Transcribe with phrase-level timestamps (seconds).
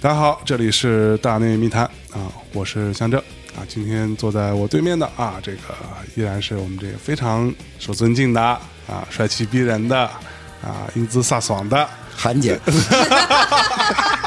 [0.00, 1.84] 大家好，这里是大内密谈。
[2.12, 3.18] 啊，我是向正
[3.56, 3.64] 啊。
[3.66, 5.74] 今天坐在我对面的啊，这个
[6.14, 8.42] 依然是我们这个非常受尊敬的
[8.86, 10.00] 啊，帅气逼人的
[10.62, 11.88] 啊，英姿飒爽的。
[12.14, 12.72] 韩姐，你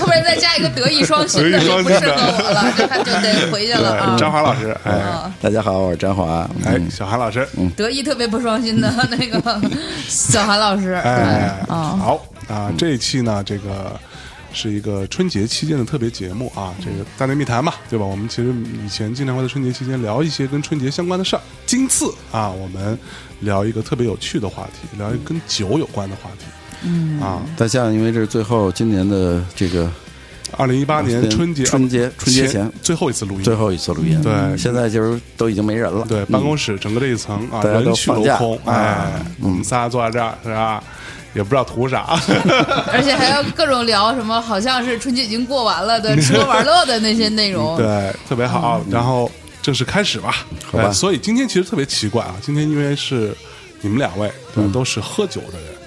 [0.00, 4.16] 后面再加一个德艺双馨的，德艺双就不适合我了，那他就得回去了啊。
[4.18, 6.48] 张华老师，哎啊，大家好，我是张华。
[6.64, 9.60] 哎，小韩老师，德艺特别不双馨的 那个
[10.08, 13.98] 小韩老师，哎，好啊，这一期呢，这个
[14.52, 18.04] 是一个春节期间的特别节目啊，这个大内密谈嘛，对吧？
[18.04, 18.52] 我们其实
[18.84, 21.42] 以前经常会在春节期间聊一些跟春节相关的事儿。
[21.66, 22.98] 今次啊，我们
[23.40, 26.46] 聊一个特别有趣的话题，聊一个跟酒有关的话题。
[26.82, 27.20] 嗯。
[27.20, 29.90] 啊，大象，因为这是最后今年的这个
[30.56, 34.56] 二零一八年春节春节春节前最后一次录音，最后一次录音，对。
[34.56, 40.82] 现在就是都已经没人了，对，办公室整个这一层啊，人去楼空，哎啊，我们仨坐在这儿是吧？
[41.34, 42.18] 也不知道图啥，
[42.90, 47.76] 而且还要各种聊什么，好像是春节已经过完了的 吃喝玩乐的那些内容。
[47.76, 48.82] 对，特别好。
[48.90, 50.84] 然后正式开始吧，好吧。
[50.86, 53.36] 哎所以今天其实特别奇怪啊，今天因为是
[53.82, 55.77] 你们两位对，都是喝酒的人。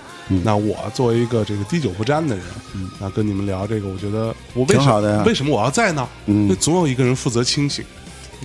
[0.43, 6.07] 那我作为一个这个滴酒不沾的人，嗯，那跟你们聊这个，我觉得我为什为什么我要在呢？
[6.25, 7.83] 因为总有一个人负责清醒，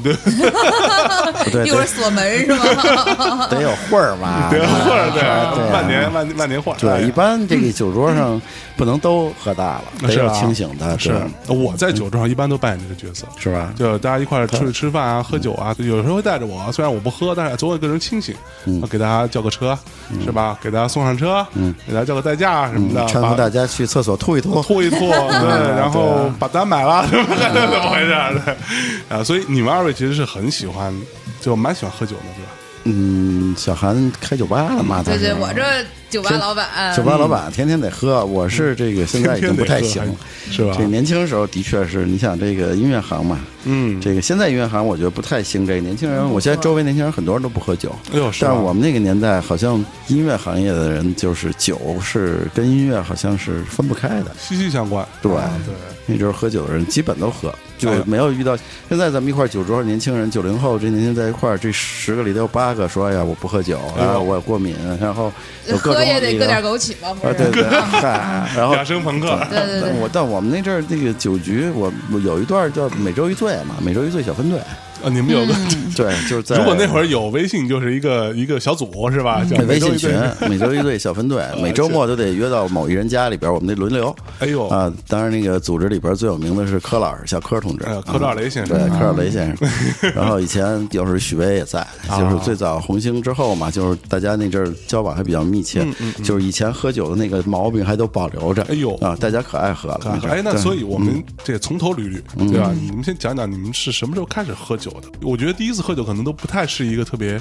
[0.03, 3.47] 对，不对，一会儿锁门是吗？
[3.51, 5.23] 得有会儿嘛，对，或者对
[5.55, 8.41] 对万年万万年会儿对，一般这个酒桌上
[8.77, 11.15] 不能都喝大了，得有是要清醒的，是
[11.49, 13.73] 我在酒桌上一般都扮演这个角色，是吧？
[13.77, 18.35] 就大家一块儿出去吃饭啊、喝酒啊，有时候会带着我，虽然我不喝，但是总有一个人清醒，
[18.83, 19.77] 我给大家叫个车，
[20.25, 20.59] 是吧？
[20.63, 21.47] 给大家送上车，
[21.87, 27.07] 给大家叫个代驾啊什么的，把搀扶大家去厕所吐一吐，吐一吐， 对，然后把单买了？
[27.11, 28.15] 怎么回事？
[28.45, 30.95] 对啊，所以你们二位其实是很喜欢，
[31.41, 32.51] 就蛮喜欢喝酒的，对吧？
[32.85, 35.03] 嗯，小韩开酒吧了嘛？
[35.03, 35.63] 对对，我这
[36.09, 40.03] 酒吧老板，酒吧老板天天得喝，我是这个现在已经不太行
[40.51, 45.67] 是吧这年轻时候的确是，你想这个音乐行嘛，嗯，这个现在音乐行我觉得不太兴。
[45.67, 54.27] 这个年轻人，我现在周围年轻人很多人都不喝酒，哎呦，是但是我们那个年代好像音乐行业的人就是酒是跟音乐好像是分不开的。
[54.39, 55.75] 息息相关，对啊对。
[56.09, 58.57] 那时候喝酒的人基本都喝，就没有遇到。
[58.89, 65.33] 现在咱们一块儿酒桌上，年轻人九零后这年轻人在一块儿，这十个里头有八个说：“哎呀，我不喝酒，哎呦然后我过敏，然后
[65.67, 67.39] 有各也得搁点枸杞嘛，不啊，是？
[67.39, 74.61] 对对， 嗨，然后养生朋克，对对对但我但我们那阵儿那个酒局，我我有一段叫每周一醉嘛，每周一醉小分队，
[75.07, 75.55] 啊，你们有个，
[75.95, 79.45] 对，就是在如果那会儿有微信，就是一个一个小组是吧？
[79.45, 80.11] 叫微信群，
[80.49, 84.15] 每周一队小分队， 每周末都得约到某一人家里边，我们得轮流。
[84.41, 89.69] 哎呦，啊，当然那个组织里边最有名的是柯老师，小柯同志哎，柯兆雷先生对，啊柯兆雷先生。
[90.13, 95.87] 然后以前有时候许巍也在，啊就是最早红星之后嘛，就是大家那阵儿交往还比较密切，
[96.25, 98.63] 就是以前喝酒的那个毛病还都保留着。
[98.65, 100.19] 嗯哎呦啊，大家可爱喝了。
[100.29, 102.73] 哎，那所以我们这从头捋捋，对吧？
[102.75, 104.91] 你们先讲讲你们是什么时候开始喝酒
[105.23, 107.41] 我觉得第一次喝酒可能都不太是一个特别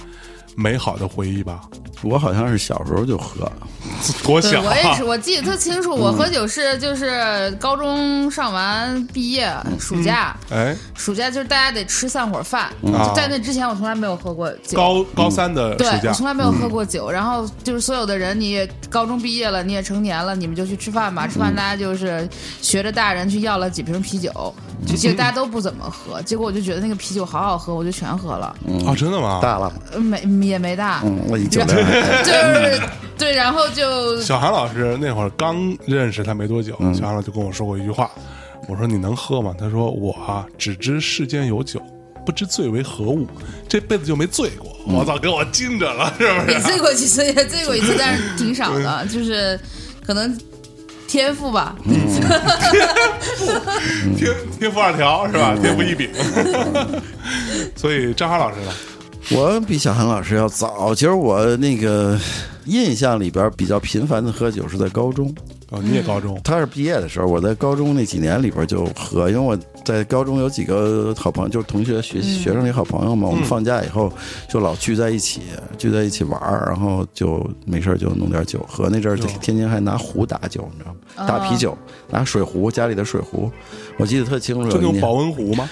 [0.55, 1.61] 美好的回忆吧。
[2.03, 3.51] 我好像是小时候就喝，
[4.03, 5.03] 对，多小啊我也是，！
[5.03, 5.95] 我记得特清楚。
[5.95, 12.69] 我喝酒是就是高中上完毕业，暑假，哎，暑假就是大家得吃散伙饭。
[13.15, 14.77] 在那之前，我从来没有喝过酒。
[14.77, 17.09] 高高三的对暑，假我从来没有喝过酒。
[17.09, 21.25] 然后就是所有的人，你也高中毕业了，你也成年了，你们就去吃饭吧。
[21.25, 22.27] 吃饭大家就是
[22.61, 24.31] 学着大人去要了几瓶啤酒，
[24.85, 26.21] 就其实大家都不怎么喝。
[26.21, 28.55] 结果我就觉得那个啤酒好好喝，我就全喝了，
[28.85, 29.39] 啊，真的吗？
[29.41, 32.81] 大了，没没也没大，嗯，我 就是
[33.17, 38.11] 对，然后就小韩老师那会儿刚认识他没多久，嗯小韩老师就跟我说过一句话，
[38.67, 39.55] 我说你能喝吗？
[39.57, 41.81] 他说我啊，只知世间有酒，
[42.25, 43.25] 不知醉为何物，
[43.69, 44.69] 这辈子就没醉过。
[44.87, 46.63] 嗯我操，给我惊着了，是不也是？
[46.63, 49.59] 醉过几次，也醉过一次，但是挺少的，就是
[50.05, 50.37] 可能
[51.07, 51.75] 天赋吧。
[54.17, 55.55] 天天赋二条是吧？
[55.59, 56.09] 天赋异禀。
[57.75, 58.71] 所以张华老师呢？
[59.31, 60.93] 我比小韩老师要早。
[60.93, 62.19] 其实我那个
[62.65, 65.33] 印象里边比较频繁的喝酒是在高中。
[65.71, 74.13] 哦，你也高中他是毕业的时候，我在高中那几年里边就喝，因为我在高中有几个好朋友，就是同学学学生里好朋友嘛，我们放假以后
[74.47, 75.41] 就老聚在一起，
[75.75, 78.87] 聚在一起玩儿，然后就没事儿就弄点酒喝。
[78.91, 81.27] 那阵儿哟天津还拿壶打酒，你知道吗？
[81.27, 81.75] 打啤酒，
[82.11, 83.51] 拿水壶，家里的水壶，
[83.97, 84.69] 我记得特清楚。
[84.69, 85.67] 就那种保温壶吗？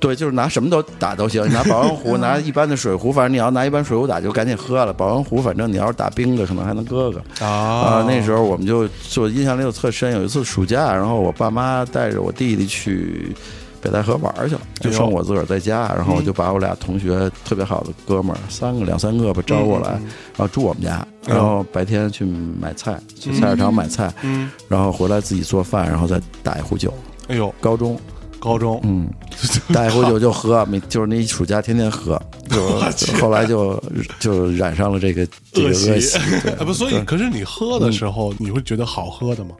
[0.00, 4.92] 对，就是拿什么都打都行，你拿保温壶， 拿一般的水壶，反正你要拿一般水壶打就赶紧喝了。
[4.92, 7.22] 保温壶，反正你要是打冰的，可能还能搁搁。
[7.44, 13.34] 啊啊，那时候我们就就印象里有特深，有一次暑假，然后我爸妈带着我弟弟去
[13.82, 26.92] 北戴河玩去了，就剩我自个儿在家，然后我就把我俩同学特别好的哥们儿，三个两三个吧招过来，然后住我们家，然后白天去买菜，去菜市场买菜，嗯，然后回来自己做饭，然后再打一壶酒。
[27.28, 27.98] 哎呦，高中，
[28.38, 29.08] 高中，嗯，
[29.72, 32.20] 打一壶酒就喝，每就是那一暑假天天喝，
[32.50, 33.82] 就就后来就
[34.18, 36.18] 就染上了这个这个恶恶习
[36.64, 39.50] 不，所以可是你喝的时候，你会觉得好喝的吗？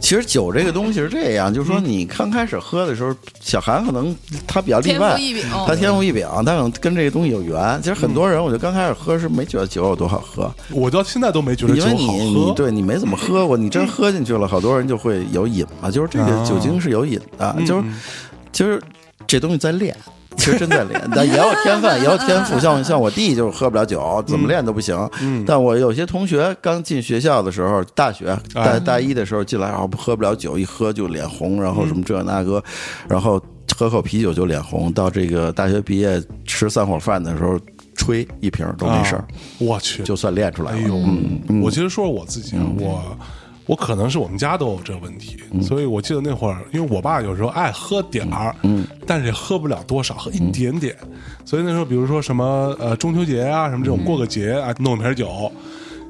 [0.00, 4.14] 其实酒这个东西是这样，就是说你刚开始喝的时候，小韩可能
[4.46, 5.18] 他比较例外
[5.66, 7.80] 他天赋异禀，他可能跟这个东西有缘。
[7.80, 12.52] 其实很多人，我觉得刚开始喝是没觉得酒有多好喝，我到现在都没觉得因为酒好你你喝。
[12.52, 15.90] 对你没怎么喝过，你真喝进去了，好多人就会有瘾嘛。
[15.90, 17.94] 就是这个啊酒精是有瘾的，就是嗯
[18.54, 18.80] 就是
[19.26, 19.94] 这东西在练。
[20.36, 22.58] 其实真在练， 但也有天分，也有天赋。
[22.58, 24.98] 像像我弟就是喝不了酒，怎么练都不行。
[25.20, 32.60] 嗯但我有些同学刚进学校的时候，大学大哎大一的时候进来，然后喝不了酒，一喝就脸红，然后什么这那个，
[33.08, 33.40] 然后
[33.76, 34.92] 喝口啤酒就脸红。
[34.92, 37.56] 到这个大学毕业吃散伙饭的时候，
[37.94, 39.26] 吹一瓶都没事儿啊，
[39.60, 40.78] 我去，就算练出来了。
[40.78, 43.16] 哎呦，嗯我其实说说我自己啊，我
[43.66, 45.62] 我可能是我们家都有这个问题，嗯。
[45.62, 50.94] 所以我记得那会儿，因为我爸有时候爱喝点儿，嗯，但是也喝不了多少，喝一点点，
[51.44, 55.50] 所以那时候比如说什么呃中秋节啊什么这种过个节啊，弄瓶酒，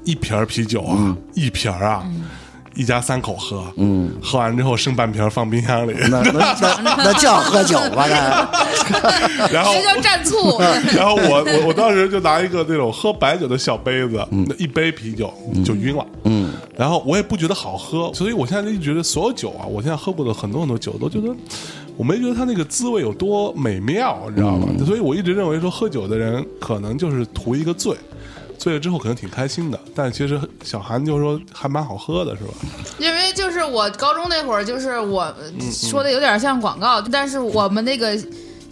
[0.05, 2.05] 一瓶啤酒啊，一瓶儿啊。
[2.75, 8.07] 一家三口喝，嗯，喝完之后剩半瓶放冰箱里，那那那 那叫喝酒吧？
[8.09, 10.59] 那 然后这叫蘸醋。
[10.97, 15.33] 然后我我我当时就拿一个那种喝白酒的小杯子，那一杯啤酒
[15.65, 21.35] 就晕了，嗯，然后我也不觉得好喝，所以我现在就觉得所有酒啊，我现在喝过的很多很多酒都觉得，
[21.97, 24.69] 我没觉得它那个滋味有多美妙，你知道吗？
[24.85, 27.97] 所以我一直认为说喝酒的人可能就是图一个醉。
[28.59, 32.53] 醉了之后可能挺开心的，但其实小韩就说还蛮好喝的，是吧？
[32.99, 35.35] 因为就是我高中那会儿，就是我
[35.73, 38.17] 说的有点像广告，但是我们那个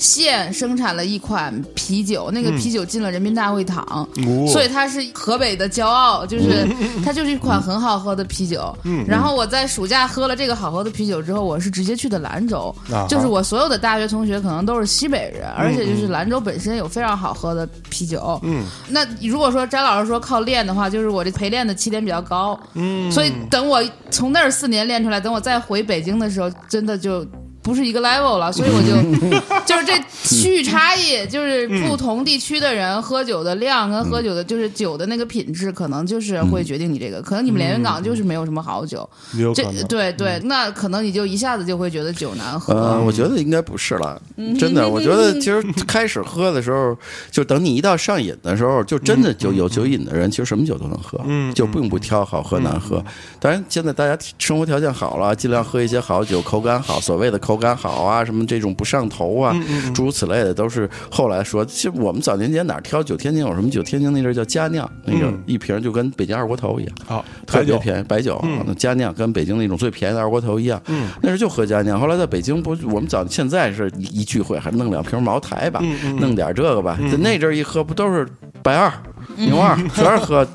[0.03, 3.85] 县生产了一款啤酒，那个啤酒进了人民大会堂，
[4.27, 4.47] 哦。
[4.49, 6.67] 所以它是河北的骄傲，就是
[7.05, 8.77] 它就是一款很好喝的啤酒。
[9.07, 18.41] 然后我在暑假喝了这个好喝的啤酒之后，我是直接去的兰州啊，就是我所有的大学同学可能都是西北人，而且就是兰州本身有非常好喝的啤酒。
[18.43, 27.25] 嗯，那如果说詹老师说靠练的话，就是我这陪练的起点比较高，嗯，所以等我从那儿四年练出来，等我再回北京的时候，真的就。
[27.63, 28.93] 不是一个 level 了，所以我就
[29.65, 29.93] 就是这
[30.25, 37.23] 区域差异，就是不同地区的人喝酒的量跟喝酒的，就是酒的那个品质，可能就是会决定你这个。
[37.23, 39.09] 可能你们连云港就是没有什么好酒，
[39.55, 39.63] 这。
[39.89, 42.73] 对对，那可能你就一下子就会觉得酒难喝。
[42.75, 44.21] 呃，我觉得应该不是了，
[44.59, 44.87] 真的。
[44.89, 46.97] 我觉得其实开始喝的时候，
[47.31, 53.05] 就等你一到上瘾的时候，就真的就有酒瘾的人，其实什么酒都能喝，嗯就并不挑好喝难喝。
[53.39, 59.55] 当然，现在大家生活条件好了，尽量喝一些好酒，口感好，所谓的口感好啊，什么这种不上头啊，
[59.95, 61.65] 诸如此类的，都是后来说。
[61.65, 63.17] 其实我们早年间哪挑酒？
[63.17, 63.83] 天津有什么酒？
[63.83, 66.95] 天津那阵儿叫佳酿，那个嗯一瓶就跟北京二锅头一样。
[67.07, 70.81] 好，特别便宜，白酒，那佳酿跟北京那种最便宜的二锅头一样。
[70.89, 71.99] 嗯，那时候就喝佳酿。
[72.01, 75.81] 后来在北京不，我们早现在是一一聚会还弄两瓶茅台吧，
[76.19, 76.99] 弄点这个吧。
[77.11, 78.27] 在那阵儿一喝，不都是
[78.63, 78.93] 白二、
[79.37, 80.47] 牛二，全是喝。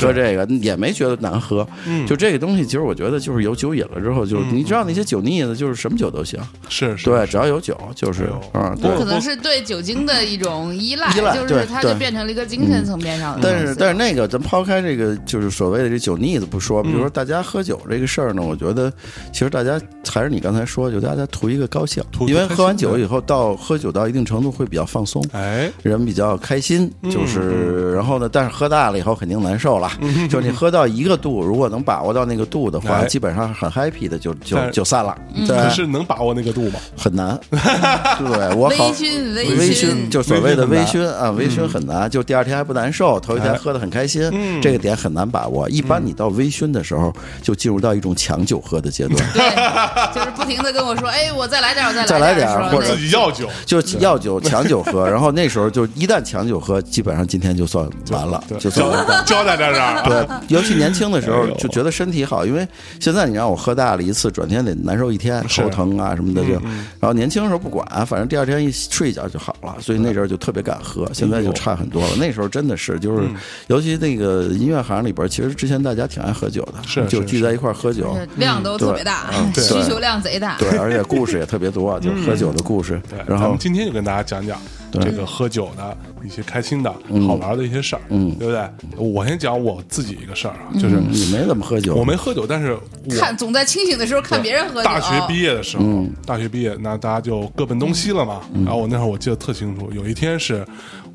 [0.00, 1.66] 喝这个也没觉得难喝，
[2.06, 8.98] 就这个东西，其实我觉得就是有酒瘾了之后，就是你知道那些酒腻子，就是什么酒都行，是是，对，只要有酒就是啊，对哎呦。
[9.02, 13.40] 可能是对酒精的一种依赖，依赖就是对对它就变成了一个精神层面上的。
[13.42, 18.92] 但是但是那个，咱抛开这个，就是所谓的这酒腻子不说，比如说大家喝酒这个事儿呢，我觉得
[19.32, 25.22] 其实大家还是你刚才说，就大家图一个高兴，因为喝完酒以后到喝酒到一定程度会比较放松。
[25.32, 29.90] 哎，人比较开心，嗯就是，然后呢，但是喝大了以后肯定难受了。
[30.28, 33.06] 就是你喝到一个度，如果能把握到那个度的话，哎。
[33.06, 35.16] 基本上很 happy 的就就但就散了。
[35.34, 35.46] 嗯。
[35.46, 36.78] 对，可是能把握那个度吗？
[36.96, 37.38] 很难。
[37.50, 43.58] 对我好微醺，微微醺醺，就所谓的微微醺醺啊，微醺很难，就第二天还不难受，头一天哎。
[43.58, 45.68] 喝的很开心嗯，这个点很难把握。
[45.68, 47.12] 一般你到微醺的时候，
[47.42, 59.22] 就进入到一种强酒喝的阶段，对，就是不停的跟我说，哎，我再来点儿，我再再来点儿，点儿或者自己要酒，就要酒强酒喝， 然后那时候就一旦强酒喝，基本上今天就算完了，就算完蛋。
[59.26, 59.56] 交交代
[60.04, 62.66] 对，尤其年轻的时候就觉得身体好，因为
[62.98, 66.56] 现在你让我喝大了一次，转天得难受一天，头疼啊什么的就。
[66.64, 71.08] 嗯然后年轻的时候不管，反正第二天一睡一觉就好了，所以那阵儿就特别敢喝。
[71.12, 72.10] 现在就差很多了。
[72.16, 73.34] 那时候真的是，就是嗯
[73.66, 78.16] 尤其那个音乐行里边，其实之前大家挺爱喝酒的，是就聚在一块儿喝酒。
[78.36, 80.56] 量都特别大， 对需求量贼大。
[80.58, 83.00] 对，而且故事也特别多，就是喝酒的故事。
[83.10, 84.56] 对，然后今天就跟大家讲讲
[85.00, 86.92] 这个喝酒的一些开心的、
[87.26, 88.32] 好玩的一些事儿，嗯。
[88.38, 88.68] 对不对？
[88.96, 92.76] 我先讲我自己一个事儿啊，就是你没怎么喝酒，我没喝酒，但是
[93.08, 95.84] 我看总在清醒的时候看别人喝酒，大学毕业的时候，
[96.26, 98.40] 大学毕业，那大家就各奔东西了嘛。
[98.64, 100.66] 然后我那会儿我记得特清楚，有一天是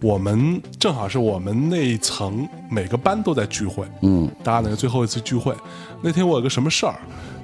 [0.01, 5.53] 我们正好是我们那一层每个班都在聚会，嗯，大家那个最后一次聚会。
[6.01, 6.96] 那天我有个什么事儿，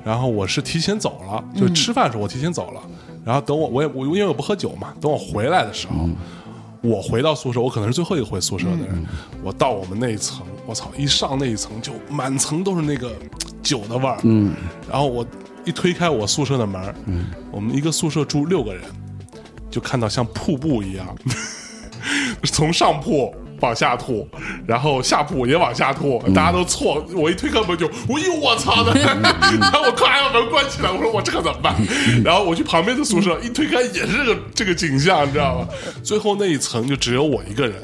[0.05, 2.81] 然后我是提前走了，就是吃饭的时候我提前走了，
[3.25, 6.09] 然后等我我也我因为我不喝酒嘛，等我回来的时候。
[6.85, 9.05] 我回到宿舍，我可能是最后一个回宿舍的人。
[9.41, 10.91] 我到我们那一层，我操！
[10.97, 13.13] 一上那一层就满层都是那个
[13.63, 14.17] 酒的味儿。
[14.23, 14.53] 嗯，
[14.91, 15.25] 然后我
[15.63, 18.83] 一推开我宿舍的门，嗯，我们一个宿舍住六个人，
[19.71, 21.07] 就看到像瀑布一样，
[22.43, 24.27] 从上铺往下吐，
[24.67, 27.01] 然后下铺也往下吐，大家都错。
[27.15, 28.93] 我一推开门就，我呦我操的！
[28.99, 31.73] 然后我咔把门关起来，我说我这可怎么办？
[32.25, 35.67] 然后我去旁边的宿舍一推开也是这个这个景象，你知道吗？
[36.03, 37.75] 最后那一层就只有我一个人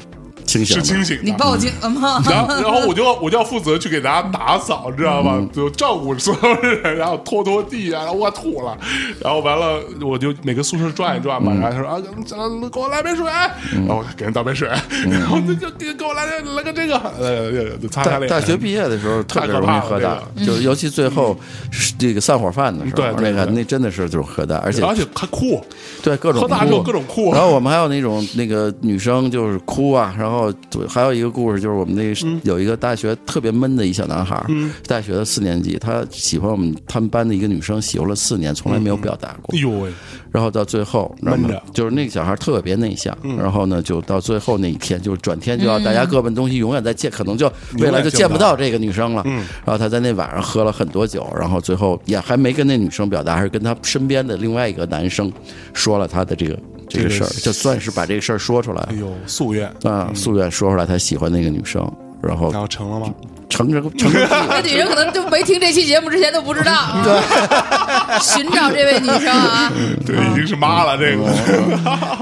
[0.50, 2.20] 清醒是清醒的，你报警了吗？
[2.28, 5.40] 然后，然后我就我就要负责去给大家打扫，知道吧？
[5.52, 8.76] 就照顾所有人，然后拖拖地啊，然后我吐了，
[9.20, 11.96] 然后完了我就每个宿舍转一转嘛，然后他说啊，
[12.32, 14.68] 嗯给我来杯水，然后我给人倒杯水，
[15.08, 16.26] 然后就就给给我来
[16.56, 18.28] 来个这个，呃，擦擦大脸。
[18.28, 21.38] 大学毕业的时候特别容易喝大就是尤其最后
[21.70, 25.62] 是这个散伙饭的时候，对对那个那真的是就是喝大，而且而且还哭，
[26.02, 30.39] 对各种喝大哭就各种哭然后我们还有那种那个女生就是哭啊，然后
[30.70, 32.40] 对还有一个故事就是我们那嗯。
[32.44, 34.44] 有一个大学特别闷的一小男孩，
[34.86, 39.54] 大学的四年级，他喜欢我们他们班的一个女生，喜欢了四年，从来没有表达过。
[39.56, 39.60] 哎。
[39.60, 39.90] 呦喂，
[40.30, 41.62] 然后到最后，闷着。
[41.72, 49.22] 就是那个小孩特别内向，然后呢，就到最后那一天，就是转天就要大家各奔东西，永远再见，可能就未来就见不到这个女生了。
[49.24, 55.32] 然后他在那晚上喝了很多酒，然后最后也还没跟那女生表达，还是跟他身边的另外一个男生
[55.72, 56.58] 说了他的这个
[56.90, 58.82] 这个事儿，就算是把这个事儿说出来。
[58.90, 61.80] 哎呦夙愿，啊，夙愿说出来，他喜欢那个女生，
[62.20, 63.14] 然后然后成了吗？
[63.48, 64.08] 成成成。
[64.48, 67.20] 那女生可能就没听这期节目之前都不知道对。
[68.22, 69.72] 寻找这位女生啊，
[70.06, 71.24] 对，已经是妈了，这个。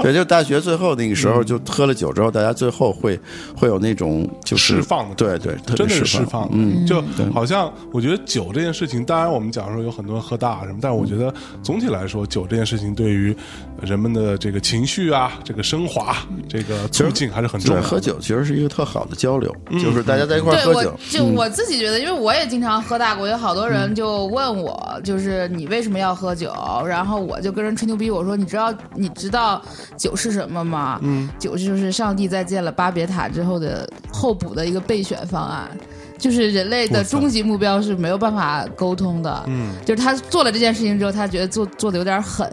[0.01, 3.19] 对，就大学最后那个时候，就喝了酒之后，大家最后会
[3.55, 13.35] 会有那种就是释放的对对，真的是释释放，嗯，就好像我觉得酒这件事情，当然我们讲说有很多人喝大啊什么，但是我觉得总体来说，酒这件事情对于
[13.81, 16.15] 人们的这个情绪啊、这个升华、
[16.47, 17.87] 这个促进还是很重对，要的。
[17.87, 26.53] 喝酒其实是一个特好的交流，就是大家在一块儿喝酒，就我自己觉得，因为我也经常喝大过，有好多人就问我，就是你为什么要喝酒？
[26.87, 29.61] 然后我就跟人吹牛逼，我说你知道你知道
[29.97, 30.99] 酒是什么吗？
[31.03, 35.69] 嗯，酒就是上帝在建了巴别塔之后的候补的一个备选方案。
[36.19, 42.47] 就是人类的终极目标是没有办法沟通的，嗯，就是他做了这件事情之后，他觉得做做的有点狠，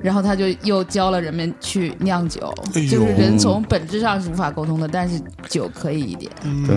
[0.00, 6.30] 然后他就又教了人们去酿酒，哎就是人从本质上是无法沟通的，但是酒可以一点。
[6.66, 6.76] 对，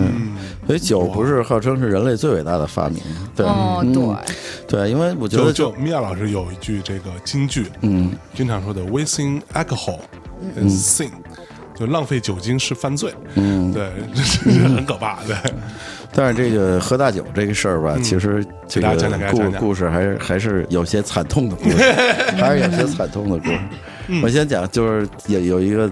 [0.66, 3.00] 所以酒不是号称是人类最伟大的发明，
[3.36, 3.92] 对，哦，嗯。
[3.92, 9.98] 对，对，因为我觉就得就米娅老师有一句这个金句，嗯，经常说的 “wasting alcohol
[10.56, 11.10] is sin”，
[11.80, 13.12] 就浪费酒精是犯罪。
[13.34, 15.18] 嗯，对， 这是很可怕。
[15.26, 15.34] 对，
[16.12, 21.76] 但是这个喝大酒这个事儿吧，其实这个故故事还是还是有些惨痛的故事，
[22.36, 23.58] 还是有些惨痛的故事。
[24.22, 25.88] 我先讲，就是有有一个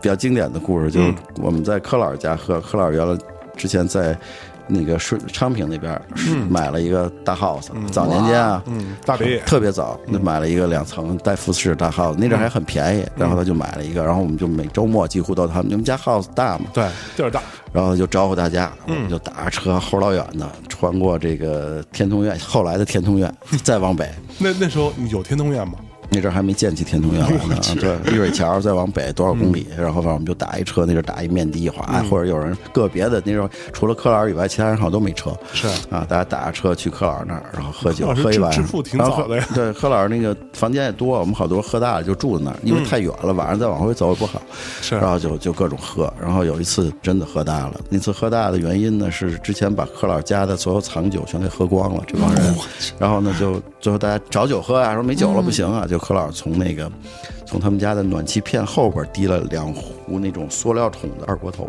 [0.00, 3.18] 比较经典的故事，就是我们在柯老师家喝，柯老师原来
[3.56, 4.16] 之前在
[4.66, 6.00] 那个顺昌平那边
[6.48, 16.84] 买了一个大 house，早年间啊，嗯，大别野，特别早，那买了一个两层带复式大 house，那阵儿还很便宜，然后他就买了一个，然后我们就每周末几乎都他们你们家 house 大嘛，对，
[17.16, 17.42] 地儿大，
[17.72, 25.74] 然后就招呼大家，我们就打车齁老远的穿过这个天通苑，后来的天通苑，再往北， 那那时候有天通苑吗？
[26.14, 38.64] 那阵儿还没建起天通苑来呢，啊对，丽水桥再往北多少公里，然后反正我们就打一车，那阵儿打一面的滑，或者有人个别的那时候除了柯老师以外，其他人好像都没车，是啊，大家打着车去柯老师那儿，然后喝酒喝一晚上，
[39.54, 44.40] 对，柯老师那个房间也多，我们好多喝大了就住在那儿，因为太远了，晚上再往回走也不好，
[44.80, 44.94] 是。
[44.96, 52.54] 然后就就各种喝，然后有一次真的喝大了，那次喝大的原因呢是之前把柯老师家的所有藏酒全给喝光了，这帮人，
[52.98, 56.92] 然后呢就最后大家找酒喝啊，说没酒了不行啊，就柯老师从那个
[57.46, 61.68] 从他们家的暖气片后边滴了两壶那种塑料桶的二锅头，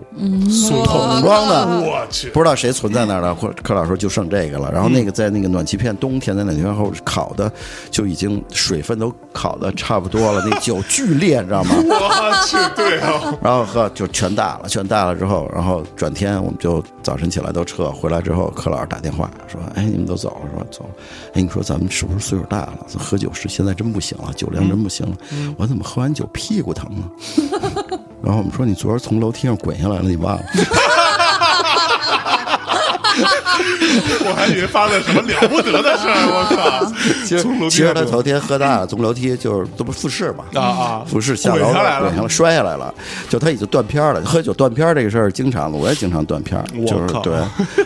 [0.50, 1.65] 塑桶装的。
[1.82, 4.72] 我去，不知道谁存在那儿了，或柯老师就剩这个了。
[4.72, 7.51] 然后那个在那个暖气片，冬天在暖气片后烤的，
[7.91, 11.75] 就已经水分都烤的差不多了，那酒巨烈，你知道吗？
[11.86, 20.89] 我去，对啊， 然后喝就全大了，全大了之后，然后转天我们就早晨起来都撤，回来之后柯老师打电话说：“哎，你们都走了，说走了。
[21.34, 22.79] 哎，你说咱们是不是岁数大了？
[22.98, 25.15] 喝酒是现在真不行了，酒量真不行了。
[25.58, 27.03] 我怎么喝完酒屁股疼啊？”
[28.24, 30.43] 然后我们说：“你昨儿从楼梯上滚下来了，你忘了？”
[34.27, 36.85] 我还以为发生什么了不得的事儿，我靠！
[37.69, 42.93] 其实他头天喝大了，从楼梯就是这不是复试嘛啊啊复试下楼滚下来了摔下来了，
[43.29, 44.23] 就他已经断片儿了。
[44.25, 47.33] 喝酒断片儿这个事儿经常的，我也经常断片就是对。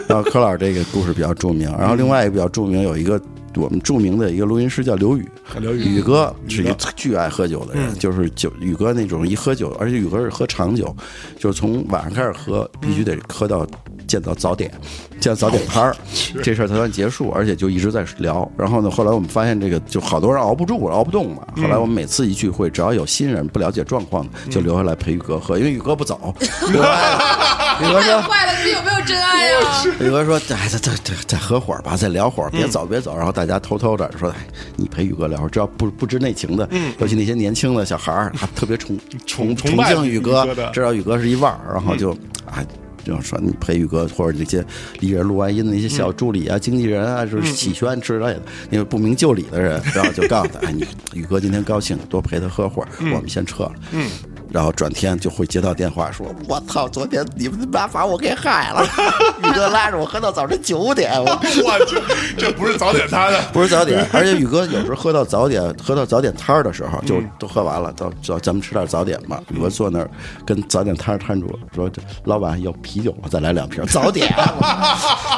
[0.08, 3.20] 然后柯老师这个故事比较著名，然后另外一个比较著名有一个
[3.56, 5.28] 我们著名的一个录音师叫刘宇，
[5.60, 10.96] 刘宇宇哥是一个巨爱喝酒的人，就是酒宇哥那种一喝酒，而且宇哥是喝长酒，
[11.38, 13.66] 就是从晚上开始喝，必须得喝到
[14.08, 14.72] 见到早点，
[15.20, 15.96] 见到早点摊儿，
[16.44, 18.50] 这事儿才算结束，而且就一直在聊。
[18.58, 21.44] 然后呢，后来我们发现这个就好多人熬不住，熬不动嘛。
[21.58, 26.34] 后来我们每次一聚会，只要有新人不了解状况的，就留下来陪宇哥喝，因为宇哥不走。
[26.42, 28.22] 宇哥说。
[28.22, 29.60] 坏了，你有没有真爱 呀？
[30.00, 34.36] 宇哥说：“哎，再再再再喝会儿吧，再聊会儿，别走别走。”然后大家偷偷的说：“哎，
[34.76, 36.68] 你陪宇哥聊会儿，只要不不知内情的，
[37.00, 42.12] 尤其那些年轻的小孩儿，他特别崇崇崇敬宇哥知道宇哥是一腕儿，然后就
[42.46, 42.64] 啊。
[43.10, 44.64] 就说你陪宇哥或者那些
[45.00, 54.10] 艺人录完音的那些小助理啊、经纪人啊，就是喜宣之类的，那个不明就里的人，然后就告诉他：“哎，你宇哥今天高兴，多陪他喝会儿，我们先撤了。”嗯。
[54.52, 58.84] 然后转天就会接到电话说：“我操，昨天你们妈把我给害了，
[59.44, 61.26] 宇哥拉着我喝到早晨九点，我
[61.64, 61.98] 我去，
[62.38, 69.42] 这不是早点摊的， 不是早点，而且宇哥有时候喝到早点，喝到早点摊儿的时候，就都喝完了，到到咱们吃点早点吧。
[69.54, 70.10] 宇哥坐那儿
[70.46, 73.30] 跟早点摊摊主说：“这老板有啤酒吗？
[73.30, 74.34] 再来两瓶早点。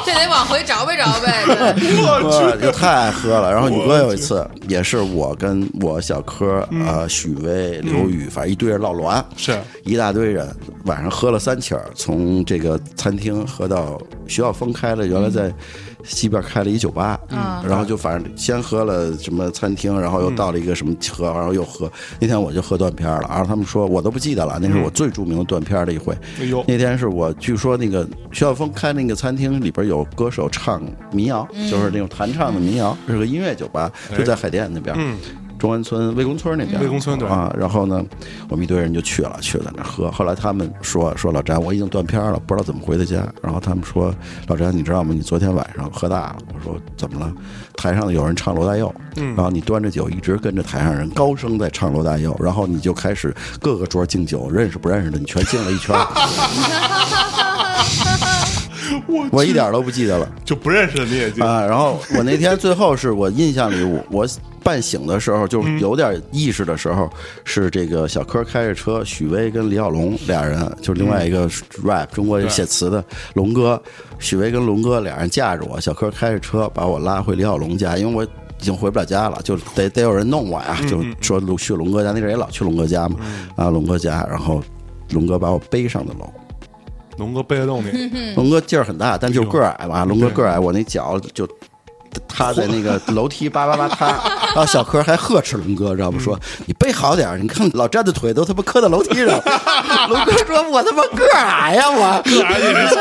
[0.04, 1.44] 这得往回找呗找呗。
[1.46, 2.20] 我”
[2.52, 3.52] 我就太爱喝了。
[3.52, 9.60] 然后宇哥有一次也是我跟我小柯呃许巍、刘宇，反正一堆人闹乱，是。
[9.84, 10.48] 一大堆人，
[10.86, 15.52] 晚上喝了三起儿，从这个餐厅喝到徐晓峰开了，原来在
[16.04, 17.62] 西边开了一酒吧，嗯。
[17.68, 21.90] 然后就反正先喝了什么餐厅，然后又到了一个什么喝，然后又喝。
[22.20, 26.16] 那天我就喝断片儿了，然后他们说我都不记得了，那是我最著名的断片儿的一回。
[26.40, 30.82] 哎呦，那天是我据说那个徐晓峰开那个餐厅里边有歌手唱
[31.12, 34.94] 民谣，就是那种弹唱的民谣，是个音乐酒吧，就在海淀那边。
[34.96, 35.18] 嗯
[35.62, 38.04] 中关村魏公村那边，魏公村对啊，然后呢，
[38.48, 40.10] 我们一堆人就去了，去了那喝。
[40.10, 43.24] 后来他们说说老詹，我已经断片了，不知道怎么回的家。
[43.40, 44.12] 然后他们说
[44.48, 45.14] 老詹，你知道吗？
[45.14, 46.38] 你昨天晚上喝大了。
[46.52, 47.32] 我说怎么了？
[47.76, 55.94] 台上有人唱罗大佑，然后你端着酒一直跟着台上人高声在唱罗大佑，然后你就开始各个桌敬酒，认识不认识的你全敬了一圈。
[59.06, 60.30] 我我一点都不记得了。
[60.44, 64.28] 就不认识的你也就啊，然后我那天最后是我印象里，我我
[64.62, 67.10] 半醒的时候，就是有点意识的时候，
[67.44, 71.48] 是这个小柯开着车，许巍跟李小龙俩人，就是另外一个
[71.82, 73.80] rap 中国写词的龙哥，
[74.18, 78.26] 许巍跟龙哥俩人架着我，小柯开着车把我拉回李小龙家，因为我。
[78.60, 83.16] 已经回不了家了，就得得有人弄我呀，就说去龙哥家，那阵儿也老去龙哥家嘛，
[83.56, 84.62] 啊，龙哥家，然后
[85.10, 86.32] 龙哥把我背上的楼，
[87.18, 90.04] 龙哥背得动你，龙哥劲儿很大，但就是个儿矮吧。
[90.04, 91.46] 龙哥个儿矮，我那脚就
[92.26, 94.06] 塌在那个楼梯叭叭叭塌。
[94.52, 96.18] 然后小柯还呵斥龙哥，知道不？
[96.18, 99.28] 说你背好点儿，你看老詹的腿都他妈磕到楼梯上。
[100.08, 102.04] 龙哥说：“我他妈个儿矮呀，我。
[102.44, 102.96] 哎也没错，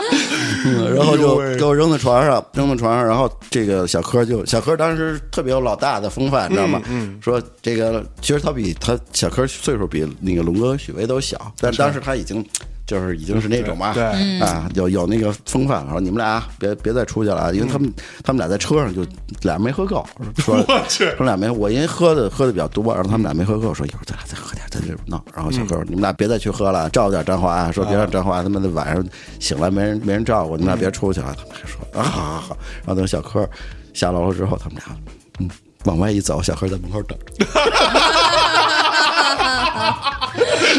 [0.66, 3.04] 嗯”然后就给我扔在床上，扔在床上。
[3.06, 6.82] 然后这个小柯就小柯当时特别有老大的风范，你知道吗？
[6.88, 12.44] 嗯说这个其实他比他小柯岁数比那个龙哥、许巍都小，但当时他已经
[12.88, 17.92] 就是已经是那种嘛，对嗯啊，有有那个风范，说你们俩别别再出去了啊，因为他们、
[18.24, 19.02] 他们俩在车上就
[19.42, 20.04] 俩人没喝够，
[20.38, 25.22] 说 我去说俩没我因为喝的喝的比较多，然后他们俩没喝够，说一会儿咱俩再喝点，在这闹。
[25.34, 29.04] 然后小哥、你们俩别再去喝了，照顾点张华，说别让张华他妈的晚上
[29.38, 31.36] 醒来没人没人照顾，你们俩别出去了。
[31.36, 33.46] 他们还说啊好好好，然后等小柯
[33.92, 34.96] 下楼了之后，他们俩
[35.40, 35.50] 嗯
[35.84, 37.44] 往外一走，小柯在门口等着。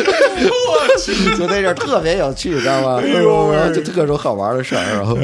[0.02, 3.02] 我去，就那阵儿特别有趣，知道吗？
[3.02, 3.24] 然
[3.68, 5.18] 后就各种好玩的事儿，然后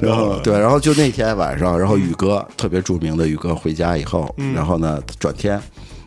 [0.00, 5.60] 然后对，然后就那天晚上，然后宇哥特别著名的宇哥回家以后，嗯然后呢，转天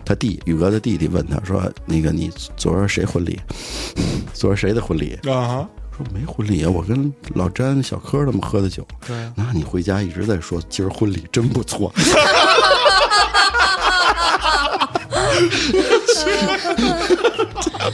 [0.05, 3.39] 他弟宇哥的弟弟问他说：“那个你昨儿谁婚礼？
[4.33, 8.87] 昨儿谁的婚礼？”啊哈，说没婚礼啊，我跟老詹、小柯他们喝的酒。
[9.05, 11.91] 对那你回家一直在说今儿婚礼真不错。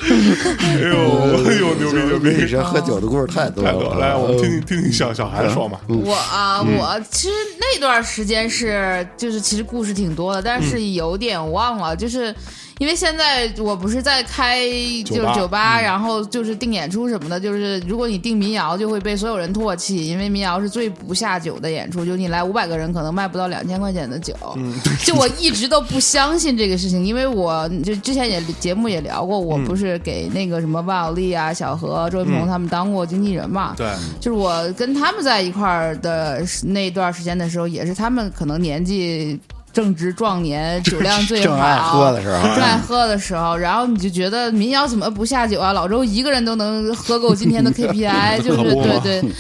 [0.02, 2.30] 哎呦，哎呦，牛 逼牛逼！
[2.30, 3.92] 你这喝酒的故事太多了。
[3.96, 5.80] 嗯来，我们听听听听小小孩说嘛。
[5.88, 12.34] 我啊，嗯我其实那段时间是，就是其实故事挺多的，但是嗯有点忘了，就是
[12.80, 14.60] 因为现在我不是在开
[15.06, 24.34] 就是酒吧然后就是定演出什么的，就是如果你定民谣，就会被所有人唾弃，因为民谣是最不下酒的演出，就你来五百个人，可能卖不到两千块钱的酒。
[24.58, 24.74] 嗯
[25.06, 33.74] 就我一直都不相信这个事情，因为我就之前也节目也聊过，我嗯不是给那个什么万晓利啊、小何、周云鹏他们当过经纪人嘛。
[33.78, 39.40] 对，就是我跟他们在一块儿的时那段时间的时候，也是他们可能年纪
[39.74, 45.74] 正值壮年， 酒量最好，正爱喝的时候正爱喝的时候，然后你就觉得民谣怎么不下酒啊？
[45.74, 49.32] 老周一个人都能喝够今天的 KPI， 就是对对。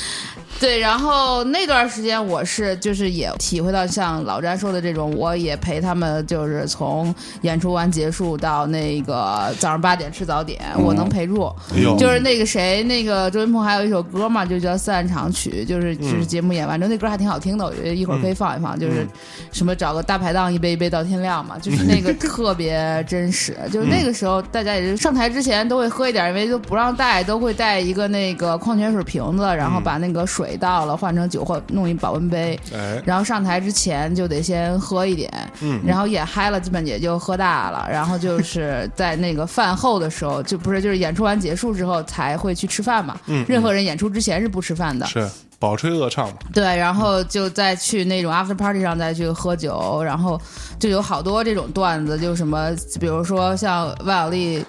[0.60, 11.54] 对，然后那段时间我是就是也体会到像老詹说的这种，我也陪他们就是从演出完结束到那个早上八点吃早点，我能陪住。
[11.76, 18.80] 哎，就是那个谁，那个周云鹏还有一首歌嘛，就叫《散场曲》，就是嗯就是节目演完之后，那歌还挺好听的，我觉得一会儿可以放一放。
[18.80, 19.06] 就是
[19.52, 23.56] 什么找个大排档，一杯一杯到天亮嘛，就是那个 特别真实。
[23.72, 32.58] 就是那个时候，大家也是上台之前都会喝一点，因为都不让带，都会带一个那个矿泉水瓶子，然后把那个水倒了换成酒或弄一保温杯。
[32.74, 35.30] 哎，然后上台之前就得先喝一点，
[35.62, 37.86] 嗯然后也嗨了，基本也就喝大了。
[37.92, 43.20] 然后就是 在那个饭后的时候，就不是就是演出完结束之后才会去吃饭嘛。
[43.28, 45.06] 嗯任何人演出之前是不吃饭的。
[45.08, 46.36] 是饱吹恶唱嘛。
[46.54, 50.39] 对，然后就再去那种 after party 上再去喝酒，然后
[50.80, 54.66] 就有好多这种段子，就什么，比如说像万晓利。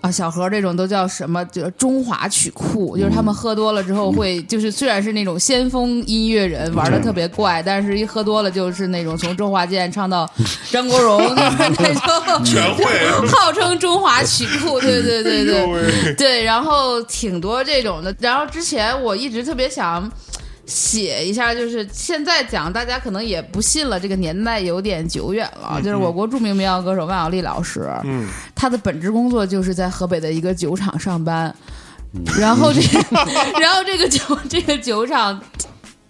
[0.00, 1.44] 啊，小何这种都叫什么？
[1.46, 10.30] 就中华曲库，就是他们喝多了之后会，就是虽然是那种先锋音乐人，玩的特别怪，但是一喝多了就是那种从周华健唱到
[10.70, 12.84] 张国荣，就是那种 全会
[13.26, 16.14] 号称中华曲库，对对对对。
[16.14, 18.14] 对，然后挺多这种的。
[18.20, 20.08] 然后之前我一直特别想
[20.68, 25.80] 写一下，就是现在讲，大家可能也不信了，这个年代有点久远了。
[25.82, 31.52] 就是我国著名民谣歌手万晓利老师，嗯，他的本职工作就是在河北的一个酒厂上班，
[32.38, 33.00] 然后这个，
[33.58, 35.40] 然后这个酒这个酒厂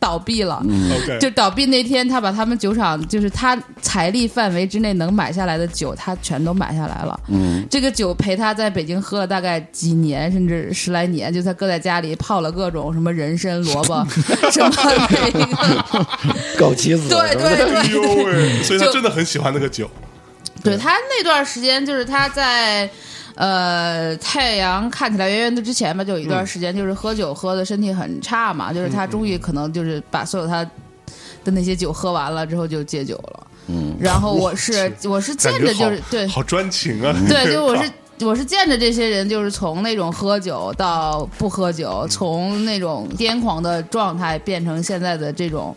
[0.00, 0.56] 倒闭了。
[0.56, 7.18] OK，就倒闭那天，他把他们酒厂，就是他财力范围之内能买下来的酒，他全都买下来了。
[7.28, 14.06] 嗯，这个酒陪他在北京喝了大概几年，甚至十来年，就他搁在家里泡了各种什么人参、萝卜，
[14.50, 14.70] 什么
[15.11, 15.40] 那个，
[16.56, 19.90] 枸杞子，对对哎呦对，喂，所以他真的很喜欢那个酒。
[20.62, 22.88] 对他那段时间就是他在。
[23.38, 30.64] 呃，太阳看起来圆圆的之前吧，就有一段时间就是喝酒喝的身体很差嘛，就是他终于可能就是把所有他
[31.44, 33.46] 的那些酒喝完了之后就戒酒了。
[33.68, 37.14] 嗯，然后我是我是见着就是对好专情啊。
[37.29, 37.88] 对，就我是
[38.20, 45.74] 我是见着这些人，就是从那种喝酒到不喝酒，从那种癫狂的状态变成现在的这种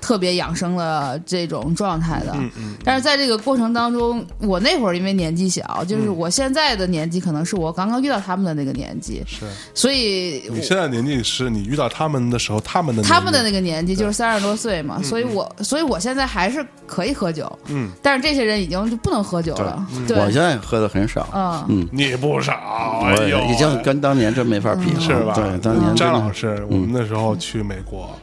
[0.00, 2.32] 特别养生的这种状态的。
[2.34, 9.46] 嗯嗯但是在这个过程当中，我那会儿因为年纪小，就是我现在的年纪可能是我刚刚遇到他们的那个年纪，是。
[9.72, 21.83] 所以你现在年纪是你遇到他们的时候，他们的他们的那个年纪就是三十多岁嘛，所以我所以我现在还是可以喝酒，嗯，但是这些人已经就不能喝酒了，对，我现在喝的很少，嗯。
[21.84, 22.52] 嗯，你不少，
[23.04, 25.34] 哎呦，已经跟当年真没法比了，是吧？
[25.34, 28.18] 对，当年张老师，我们那时候去美国，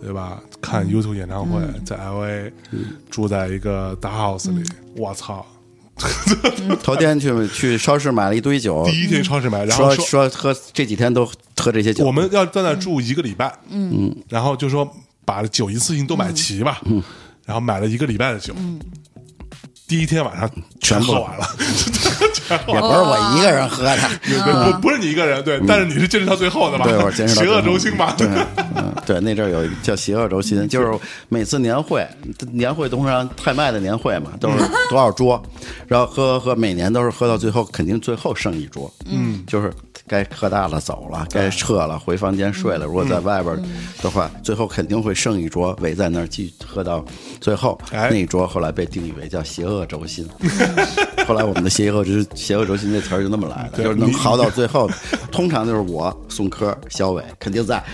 [0.00, 0.38] 对吧？
[0.60, 2.50] 看 YouTube 演唱会，在 LA
[3.10, 4.64] 住在一个大 house 里，
[4.96, 5.44] 我操！
[6.82, 11.24] 头天去去超市买了一堆酒，第一天超市买，然后说说喝这几天都
[11.56, 14.86] 喝这些酒，我们要在那住一个礼拜，嗯，然后就说
[15.24, 17.02] 把酒一次性都买齐吧，嗯，
[17.46, 18.54] 然后买了一个礼拜的酒，
[19.88, 20.50] 第一天晚上
[20.82, 21.46] 全喝完了，
[22.68, 22.80] 也。
[22.80, 26.84] 不是我一个人喝的，对对，不不是你一个人，对，但是你是坚持到最后的吧？
[26.84, 28.14] 对，我坚持到 邪恶轴心吧？
[28.16, 28.26] 对，
[28.76, 32.06] 嗯，对，那阵儿有一个叫邪恶轴心，就是每次年会，
[32.52, 35.42] 年会通常太卖的年会嘛，都是多少桌，
[35.86, 39.72] 然后喝喝喝，每年都是喝到最后，肯定最后剩一桌，嗯，就是
[40.08, 42.86] 该喝大了走了，该撤了回房间睡了。
[42.86, 43.60] 如果在外边儿
[44.02, 47.04] 的话，最后肯定会剩一桌，围在那儿继续喝到
[47.40, 47.78] 最后。
[47.92, 50.28] 哎那一桌后来被定义为叫邪恶轴心。
[51.26, 54.88] 后来我们的邪恶之邪恶轴心这词儿就那么来的，就是能你嚎到最后。
[55.32, 57.82] 通常就是我、宋柯、肖伟肯定在。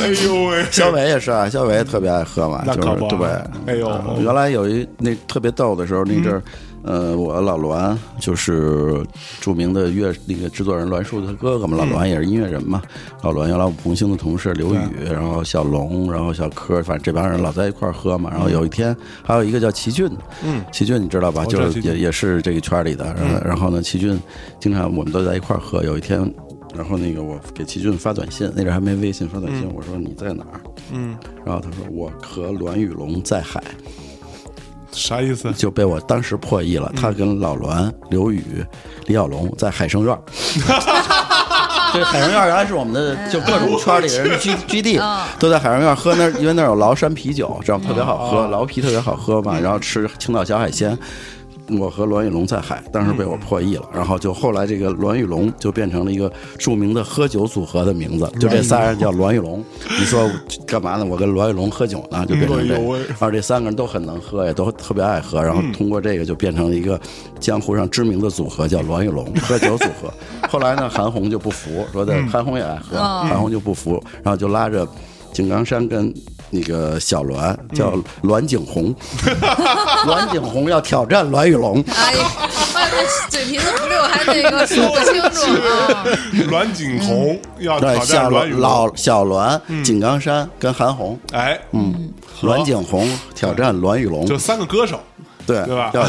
[0.00, 3.28] 哎呦喂，肖伟也是啊，肖伟也特别爱喝嘛，就是对。
[3.66, 6.42] 哎呦呃原来有一那特别逗的时候，那阵儿
[6.84, 9.04] 呃，我老栾就是
[9.40, 12.80] 著名的乐那个制作人栾树的哥哥嘛，老栾也是音乐人嘛。
[13.22, 14.78] 老栾原来我们红星的同事刘宇，
[15.10, 18.30] 然后小龙，然后小柯，反正这帮人老在一块儿喝嘛。
[18.30, 20.08] 然后有一天，还有一个叫齐俊，
[20.44, 21.44] 嗯，齐俊你知道吧？
[21.44, 23.04] 就是也也是这个圈里的。
[23.14, 24.18] 然后然后呢，齐俊
[24.60, 25.82] 经常我们都在一块儿喝。
[25.82, 26.32] 有一天，
[26.74, 30.60] 然后那个我给齐俊发短信，那阵儿还没微信，发短信我说你在哪儿？
[30.92, 33.62] 嗯，然后他说我和栾雨龙在海。
[34.92, 35.52] 啥意思？
[35.56, 36.92] 就被我当时破译了。
[36.96, 38.64] 他跟老栾、刘宇、
[39.06, 40.20] 李小龙在海生院儿。
[41.90, 45.00] 这海生院儿原来是我们的，就各种圈里的人居居地，
[45.38, 49.58] 都在海生院儿喝那，因为那有崂山啤酒，这样特别好喝，崂啤特别好喝嘛。
[49.58, 50.96] 然后吃青岛小海鲜。
[51.70, 59.62] 我和栾玉龙在海，当时被我破译了，然后就后来这个栾玉龙就变成了一个著名的喝酒组合的名字，就这仨人叫栾玉龙。
[59.98, 60.30] 你说
[60.66, 61.04] 干嘛呢？
[61.04, 63.06] 我跟栾玉龙喝酒呢，就变成这哎呦喂个。
[63.08, 66.98] 然后这三个人都很能喝，也都特别爱喝，然后通过这个就变成了一个
[67.38, 70.12] 江湖上知名的组合，叫栾玉龙喝酒组合。
[70.48, 74.86] 后来呢，韩红就不服，说的韩红也爱喝，韩红就不服，然后就拉着
[75.32, 76.14] 井冈山跟。
[76.50, 78.94] 那个小栾叫栾景洪，
[80.06, 82.30] 栾景洪要挑战栾玉龙，哎呀，
[82.74, 86.04] 外 面嘴皮子不溜，还那个说不清楚 啊。
[86.50, 95.00] 栾景洪要，挑战栾宇龙，老小栾、井冈山跟韩红，哎，嗯，栾景洪挑战栾玉龙，就三个歌手，
[95.48, 96.06] 对，对吧要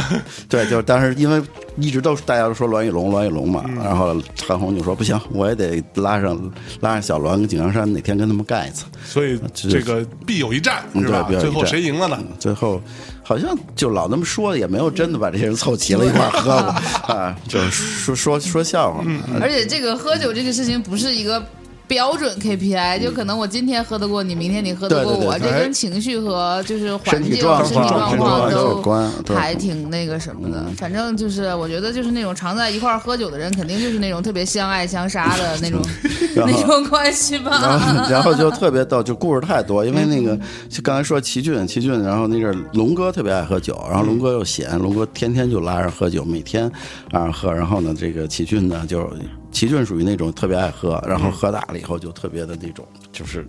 [0.49, 1.41] 对，就当时因为
[1.77, 6.37] 一直都是大家都说栾玉龙，栾玉龙嘛，嗯然后韩红就说不行，我也得拉上
[6.81, 8.83] 拉上小栾跟井冈山，哪天跟他们干一次。
[9.05, 11.25] 所以这这个必有一战，嗯是吧？
[11.29, 12.21] 最后对必有一战谁赢了呢？
[12.37, 12.81] 最后
[13.23, 16.55] 好像就老那么说，也没有真的把这些人凑齐了一块儿喝过
[17.15, 19.21] 啊，就是说说说笑话嘛。
[19.41, 21.41] 而且这个喝酒这个事情不是一个
[21.89, 30.63] 标准 KPI，就可能我今天喝得过你，明天你喝得过我，这跟情绪和就是环境、身体状身体况状况都有关还挺那个什么的。
[30.77, 35.81] 反正就是我觉得就是那种常在一块儿喝酒的人，肯定就是那种特别相爱相杀的那种
[36.35, 37.79] 那种关系然吧。
[37.79, 39.83] 后， 然后就特别逗，就故事太多。
[39.83, 40.37] 因为那个，
[40.69, 46.71] 就刚才说齐骏，齐骏，然后那阵龙哥特别爱喝酒，然后龙哥又闲，龙哥天天就拉着喝酒，每天
[47.09, 47.51] 拉着喝。
[47.51, 49.09] 然后呢，这个齐骏呢，就
[49.51, 53.45] 齐俊属于那种特别爱喝，然后喝大了以后就特别的那种，就是。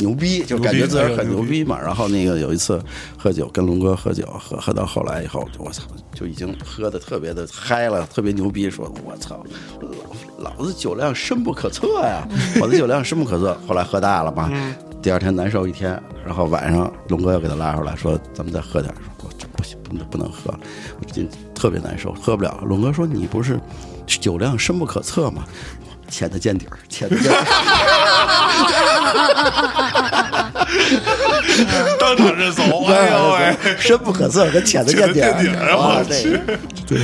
[0.00, 1.76] 牛逼，就感觉自个儿很牛逼嘛。
[1.76, 2.80] 然后那个有一次
[3.18, 5.82] 喝酒，跟龙哥喝酒，喝喝到后来以后，我操，
[6.14, 9.44] 就已经喝的特别的嗨了，特别牛逼，说我操，
[10.38, 12.26] 老老子酒量深不可测呀，
[12.60, 13.58] 我的酒量深不可测。
[13.66, 14.48] 后来喝大了嘛，
[15.02, 20.60] 第二天难受一天，然后晚上龙哥又给他拉出来说，咱们再喝点，说我这不行，不能不能喝了，
[21.00, 22.62] 我最近特别难受，喝不了。
[22.64, 23.58] 龙哥说你不是
[24.08, 25.44] 酒量深不可测嘛？
[26.10, 27.44] 浅的见底儿，浅的见底儿。
[32.00, 33.54] 当场认怂，哎呦喂！
[33.78, 36.38] 深不可测和浅的见底浅的见底儿哇我这个
[36.86, 36.98] 对，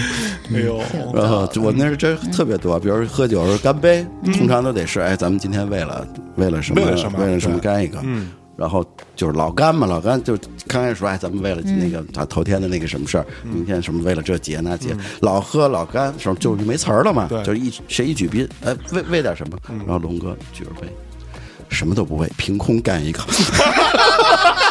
[0.55, 0.81] 哎呦，
[1.12, 8.85] 然后我那是真特别多，比如说喝酒的时候干杯，通常都得是哎，咱们今天为了为了什么为了什么为了什么干一个，嗯，然后
[9.17, 10.37] 就是老干嘛，老干就
[10.67, 20.88] 刚开始说哎，咱们为了那个他头天的那个什么事儿，明天什么为了这节那节，老喝老干，时候就是没词儿了嘛对，就是一谁一举杯，哎，为为点什么，然后龙哥举着杯。
[21.71, 23.21] 什么都不为，凭空干一个，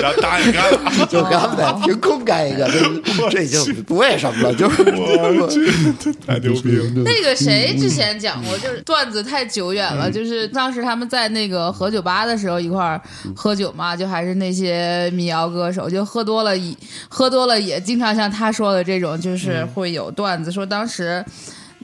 [0.00, 6.84] 然后答应干了， 就干呗，凭空干一个，这这已经不为什么了，就是我去，这太牛逼了！
[7.04, 13.00] 那个谁之前讲过，就是段子太久远了，就是当时他们在那个喝酒吧的时候一块儿
[13.34, 16.74] 喝酒嘛，就还是那些民谣歌手，就喝多了也
[17.08, 21.24] 喝多了也经常像他说的这种，就是会有段子说当时。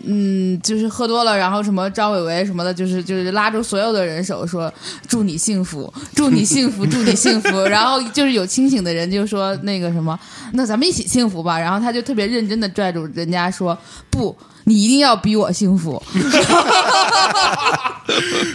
[0.03, 4.73] 嗯，就是喝多了，然后什么张伟伟什么的，就是就是拉住所有的人手说
[5.07, 7.63] 祝你幸福，祝你幸福， 祝你幸福。
[7.63, 10.19] 然后就是有清醒的人就说那个什么，
[10.55, 11.59] 那咱们一起幸福吧。
[11.59, 13.77] 然后他就特别认真的拽住人家说
[14.11, 16.03] 不，你一定要比我幸福。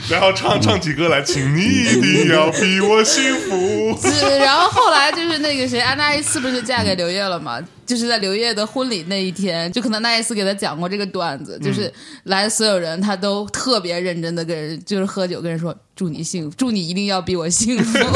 [0.10, 3.98] 然后唱唱起歌来，请你一定要比我幸福。
[4.02, 7.60] 是，然后后来就是那个谁，安娜一次不是嫁给刘烨了嘛？
[7.86, 11.91] 就是在刘烨的婚礼那一天，就可能那一次给他讲过这个段子，就是
[12.26, 18.00] 来所有人他都特别认真的跟人，就是喝酒跟人说祝你幸福，祝你一定要比我幸福。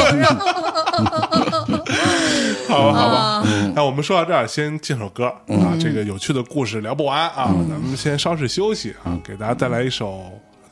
[2.66, 3.44] 好吧，好吧。
[3.74, 5.76] 那我们说到这儿，先进首歌啊。
[5.78, 10.22] 这个有趣的故事聊不完啊，咱们先稍事休息啊，给大家带来一首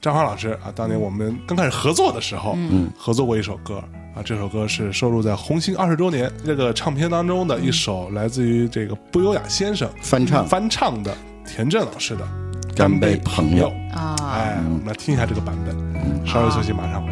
[0.01, 2.57] 张华老师啊，当年我们刚开始合作的时候，
[2.97, 3.77] 合作过一首歌
[4.17, 4.23] 啊。
[4.25, 11.15] 这首歌是收录在红星二十周年这个唱片当中的一首，来自于这个不优雅先生翻唱翻唱的
[11.47, 12.25] 田震老师的
[12.75, 16.27] 《干杯朋友啊，哎，我们来听一下这个版本。
[16.27, 17.12] 稍微休息，马上回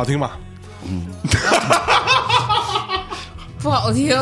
[0.00, 0.30] 好听吗？
[3.62, 4.18] 不好听， 哎呦，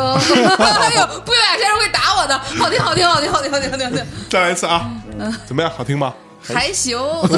[1.24, 4.90] 不远先生会打我的，好听好听好听好听好听好听好听，再来一次啊！
[5.20, 5.70] 嗯怎么样？
[5.70, 6.12] 好听吗？
[6.52, 6.98] 还行，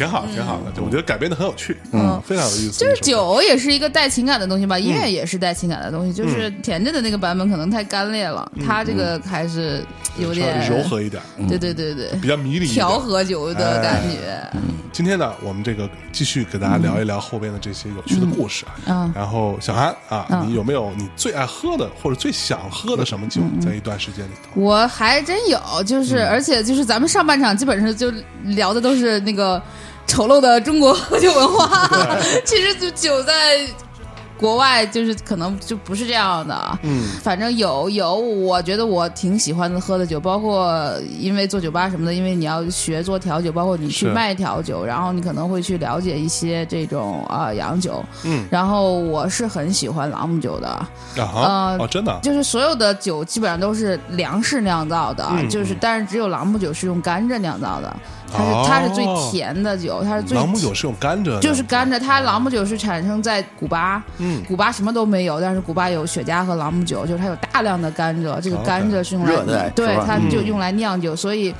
[0.00, 0.72] 挺好，挺好的。
[0.72, 2.78] 就我觉得改编的很有趣，嗯，非常有意思。
[2.78, 6.12] 就是酒也是一个带情感的东西吧，音乐也是带情感的东西。
[6.12, 9.84] 就是田震的那个版本可能太干裂了，他这个还是
[10.18, 12.66] 有点柔和一点，对对对对，比较迷离。
[12.66, 14.42] 调和酒的感觉。
[14.90, 18.72] 今天呢，我们这个继续给大家聊一聊后边的这些有趣的故事啊。
[18.86, 24.60] 嗯然后小韩啊，嗯你有没有你最爱喝的或者最想喝的什么酒，在一段时间里头？
[24.60, 28.10] 我还真有，就是、而且就是咱们上半场基本上就
[28.44, 29.62] 聊的都是那个
[30.06, 33.32] 丑陋的中国 喝酒文化，其实就酒在。
[34.40, 52.10] 国外就是可能就不是这样的，嗯，反正有有，我觉得我挺喜欢的喝的酒，包括因为做酒吧什么的，因为你要学做调酒，包括你去卖调酒，然后你可能会去了解一些这种啊、洋酒，嗯，然后我是很喜欢朗姆酒的，啊哈，呃哦，真的？
[52.10, 57.94] 啊，就是所有的酒基本上都是粮食酿造的，嗯就是但是只有朗姆酒是用甘蔗酿造的，
[58.32, 64.42] 它是、哦它是最甜的酒，它是最朗姆酒是用甘蔗的，就是甘蔗，它朗姆酒是产生在古巴，嗯。
[64.46, 70.46] 古巴什么都没有，但是古巴有雪茄和朗姆酒，就是它有大量的甘蔗，这个甘蔗是用来对它就嗯。
[70.46, 71.54] 用来酿酒，所以。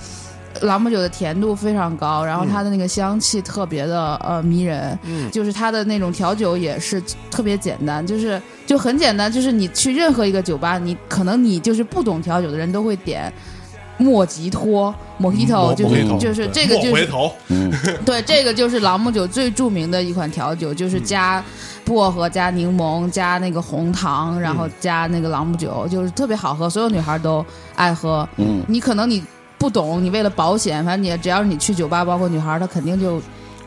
[0.63, 5.31] 朗姆酒的甜度非常高，然后它的那个香气特别的呃迷人，嗯。
[5.31, 13.33] 就是它的那种调酒也是特别简单，就是就很简单，就是你去任何一个酒吧，你可能你就是不懂调酒的人都会点
[14.01, 17.33] 莫吉托、莫吉托，就是就是这个就是回头，
[18.05, 21.45] 对，这个就是朗姆酒最著名的一款调酒，就是加
[21.85, 28.27] 薄荷、加柠檬、加那个红糖，然后加那个朗姆酒，就是特别好喝，所有女孩都爱喝。
[28.39, 29.23] 嗯，你可能你
[29.59, 33.21] 不懂，你为了保险，反正你只要是你去酒吧，包括女孩，她肯定就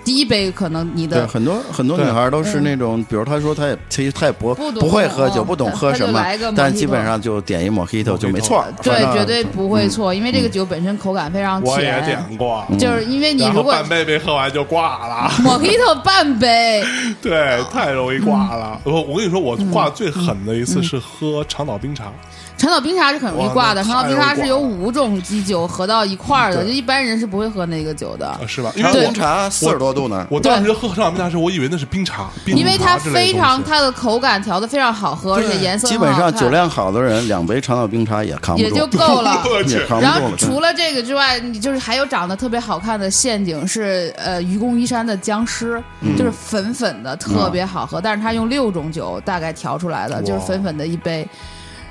[0.04, 6.24] 第一杯可能你的对，的很多很多女孩都是那种，比如她说她也其实她也不不会喝酒，嗯不懂喝什么，
[6.56, 11.94] 但基本上就点一 mojito 就没错，对绝对不会错，因为这个酒本身口感非常甜我也。
[12.04, 16.84] 点过，就是因为你如果半杯没喝完就挂了， Mojito 半杯，
[17.22, 18.60] 对，太容易挂嗯。
[18.60, 18.82] 了。
[18.84, 22.12] 我我跟你说，我挂最狠的一次是喝长岛冰茶，
[22.58, 28.40] 长岛冰茶是很容易挂的，长岛冰茶是有五种基酒合到一块儿的，就一般人是不会喝那个酒的啊，。
[28.48, 28.72] 是吧？
[28.76, 39.44] 因为红茶四十多度呢，我当时喝长岛冰茶时，我以为那是冰茶，冰因为它非常，它的口感调的非常好喝，而且颜色基本上酒量好的人，两杯长岛冰茶也扛不也就，够了。
[40.02, 40.32] 然后。
[40.38, 48.00] 除了这个之外，你就是还有长得特别好看的陷阱是呃愚公移山的僵尸，嗯就是粉粉的，特别好喝。
[48.02, 51.28] 但是它用六种酒大概调出来的，就是粉粉的一杯。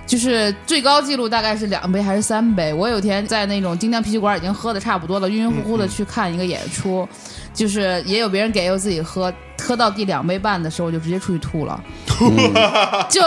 [0.06, 2.72] 就是最高记录大概是两杯还是三杯？
[2.72, 7.08] 我有天在那种精酿啤酒馆已经喝的差不多了，晕晕乎乎的去看一个演出，
[7.54, 11.80] 就是也有别人给，有自己喝，喝到第两杯半的时候我就直接出去吐了，
[13.08, 13.22] 就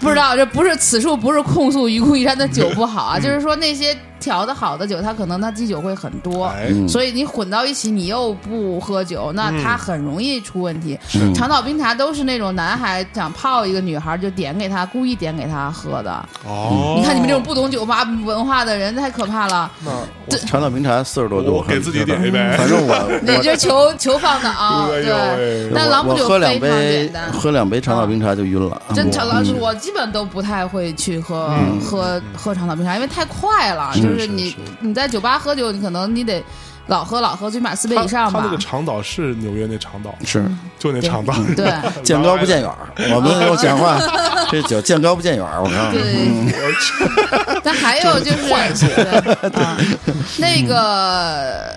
[0.00, 6.52] 不知道这不是此处不是控诉愚公移山的酒不好啊，就是说那些调的好的酒，它可能它基酒会很多，
[6.88, 10.98] 所以你混到一起，你又不喝酒，那它很容易出问题。
[11.14, 11.34] 嗯。
[11.34, 16.10] 长岛冰茶都是那种男孩想泡一个女孩，就点给她，故意点给她喝的。
[16.44, 19.70] 哦，你看你们这种不懂酒吧文化的人，太可怕了。
[20.26, 22.38] 那长岛冰茶四十多度，给自己点一杯。
[22.56, 25.70] 反正我你这求求放的啊，对。
[25.74, 27.32] 但朗姆酒喝两非常杯简单。
[27.32, 28.80] 喝两杯长岛冰茶就晕了。
[28.94, 33.90] 真我长岛我基本都不太会去喝、喝喝长岛冰茶，因为太快了。
[33.94, 36.42] 就是是你你在酒吧喝酒，你可能你得
[36.86, 38.58] 老喝老喝，最起码四杯以上吧他那个。
[38.58, 40.44] 长岛是纽约那长岛，是
[40.78, 42.76] 就那长岛，对见 高不见远儿，
[43.14, 43.98] 我们又讲话，
[44.50, 46.50] 这酒见高不见远儿，我告诉你。
[46.50, 49.76] 对，但还有就是对啊，
[50.38, 51.74] 那个。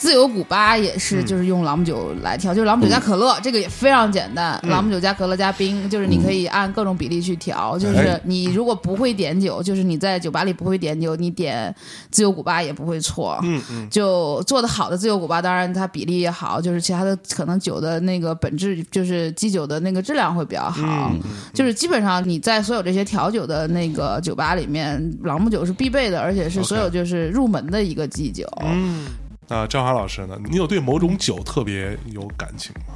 [0.00, 4.58] 自由古巴也是，就是用朗姆酒来调，就是朗姆酒加可乐，这个也非常简单。
[4.62, 7.78] 朗姆酒加可乐加冰，就是你可以按各种比例去调。
[7.78, 11.72] 就是你如果不会点酒，就是你在酒吧里不会点酒，你点
[12.10, 13.38] 自由古巴也不会错。
[13.42, 21.12] 嗯嗯，就做的好的自由古巴，当然它比例也好，就是其他的可能酒的那个本质，就是基酒的那个质量会比较好。
[21.52, 28.46] 就是基本上你在所有这些调酒的那个酒吧里面，朗姆酒是必备的，而且是所有就是入门的一个基酒。
[28.62, 29.06] 嗯，
[29.50, 30.38] 那张华老师呢？
[30.48, 32.94] 你有对某种酒特别有感情吗？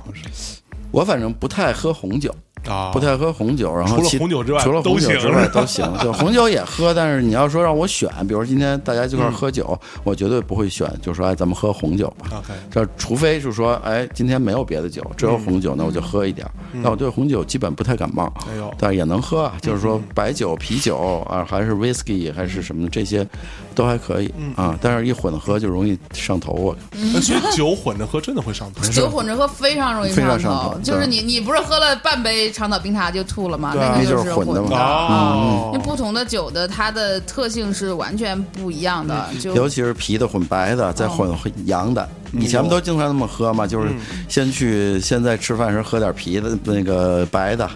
[0.92, 2.32] 我反正不太喝红酒，
[2.66, 5.84] 啊不太喝红酒，然后除了红酒之外除了都行红酒之外都行。
[6.02, 12.26] 就红酒也喝，但是你要说让我选，比如今天大家一块儿喝酒，我绝对不会选，就说哎，咱们喝红酒吧。
[12.38, 16.50] OK 这除非是说，哎，今天没有别的酒，只有红酒，那我就喝一点儿。
[16.82, 18.32] 但我对红酒基本不太感冒，
[18.78, 19.54] 但也能喝啊。
[19.60, 23.26] 就是说白酒、啤酒啊，还是 whisky 还是什么的，这些
[23.74, 24.76] 都还可以啊。
[24.80, 26.76] 但是一混喝就容易上头啊。
[27.12, 28.82] 那所以酒混着喝真的会上头。
[28.90, 33.72] 酒混着喝非常容易非常上上头就是你你不是喝了半杯长岛冰茶就吐了吗？
[33.72, 42.08] 对啊那个那就是是混的嘛的哦因为不同的酒的它的特性是完全不一样的，就尤其是啤的混白的，再混混洋的。
[42.32, 43.66] 以前不都经常那么喝嘛？
[43.66, 43.88] 就是
[44.28, 47.68] 先去现在吃饭时喝点啤的那个白的，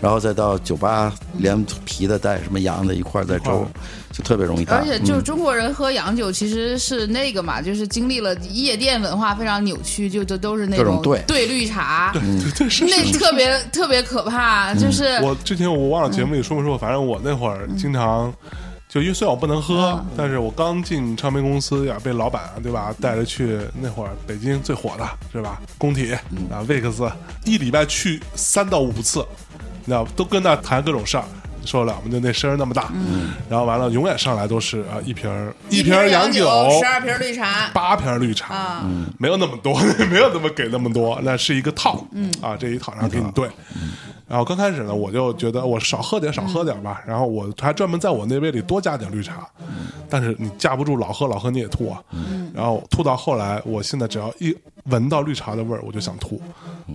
[0.00, 3.66] 然后再到酒吧连啤的带什么洋的一块儿再周，
[4.12, 4.76] 就特别容易大。
[4.76, 12.22] 而且就是中国人喝洋酒其实是那个嘛，就是经历了夜店文化非常扭曲，就都都是那种各种兑兑绿茶，对
[12.58, 18.32] 对是那特别特别可怕，就是我之前我忘了节目里说没说，反正我那会儿经常。
[18.86, 25.60] 就因为虽然我不能喝，但是我刚进唱片公司呀，被老板对吧带着去那会儿北京最火的是吧？
[25.76, 26.12] 工体
[26.48, 27.10] 啊，威克斯，
[27.44, 29.26] 一礼拜去三到五次，
[29.84, 31.24] 你知道都跟那谈各种事儿。
[31.66, 32.10] 受得了吗？
[32.12, 32.92] 就那声儿那么大，
[33.48, 36.44] 然后完了，永远上来都是啊一瓶儿一瓶儿洋酒，
[36.78, 39.74] 十二瓶绿茶八瓶绿茶，啊，没有那么多，
[40.10, 43.48] 没有那么给那么多，那是一个套，嗯啊，这一套然后给你兑。
[44.28, 47.02] 然后刚开始呢，我就觉得我少喝点，少喝点吧。
[47.06, 49.48] 然后我还专门在我那杯里多加点绿茶，
[50.10, 51.98] 但是你架不住老喝老喝你也吐啊。
[52.52, 54.54] 然后吐到后来，我现在只要一
[54.84, 56.40] 闻到绿茶的味儿，我就想吐。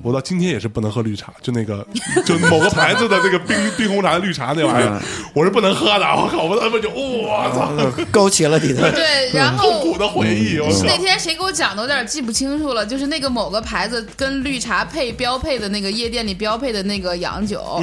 [0.03, 1.85] 我到今天也是不能喝绿茶，就那个
[2.23, 5.01] 就某个牌子的那个冰冰红茶绿茶那玩意儿，
[5.33, 6.05] 我是不能喝的。
[6.05, 10.99] 我靠，我他妈就我操，勾起了你的对，然后痛苦的回忆，我是那。
[10.99, 12.85] 天谁给我讲的，我有点记不清楚了。
[12.85, 17.81] 就是那个某个牌子跟绿茶配标配的那个夜店里标配的那个洋酒，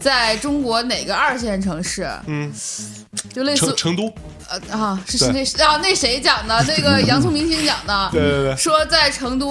[0.00, 2.10] 在中国哪个二线城市？
[2.26, 2.52] 嗯，
[3.32, 4.12] 就类似成成都，
[4.50, 6.62] 呃啊，是对是那啊那谁讲的？
[6.66, 8.10] 那个 洋葱明星讲的。
[8.12, 9.45] 对对对，说在成都，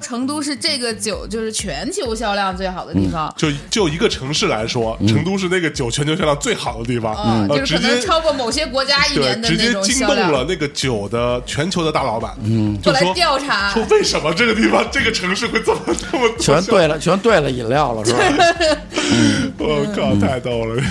[0.00, 10.16] 成都是这个酒就是全球销量最好的地方，就就一个城市来说，成都是那个酒全球销量最好的地方，嗯，呃就是可直接能超过某些国家一年的直接惊动。
[10.20, 18.18] 了那个酒的全球的大老板，嗯，就来说调查，说为什么这个地方这个城市会这么这么全兑了，全兑了饮料了，是吧？
[19.58, 20.82] 我靠，太逗了！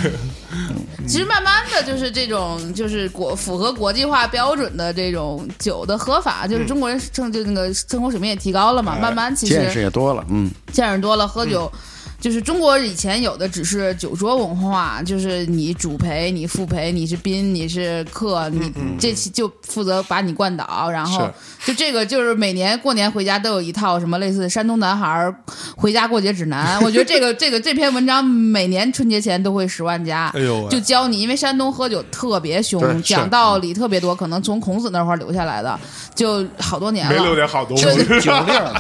[1.07, 11.71] 其实慢慢的就是这种就是国符合国际化标准的这种酒的喝法，就是中国人生就那个生活水平也提高了嘛，哎慢慢其实见识也多了，嗯，见识多了，喝酒。
[12.19, 21.29] 就是中国以前有的只是酒桌文化，就是你主陪，你副陪，你是宾，你是客，你这期就负责把你灌倒，然后
[21.65, 25.33] 就这个就是每年过年回家都有一套什么类似山东男孩儿
[25.77, 35.79] 回家过节指南， 我觉得这个这个这篇文章每年春节前都会十万加，哎呦就教你，因为山东喝酒特别凶，讲道理特别多，可能从孔子那块儿留下来的，
[36.13, 37.35] 就好多年没留了。
[37.35, 37.83] 点好东西，
[38.19, 38.31] 酒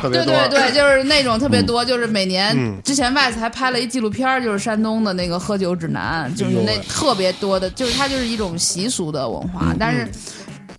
[0.01, 2.77] 特别对多，对对，就是那种特别多，就是每年、嗯。
[2.83, 10.07] 之前外子还拍了一纪录片儿，就是山东的那个喝酒指南，就是那特别多的，就是它就是一种习俗的文化，但是。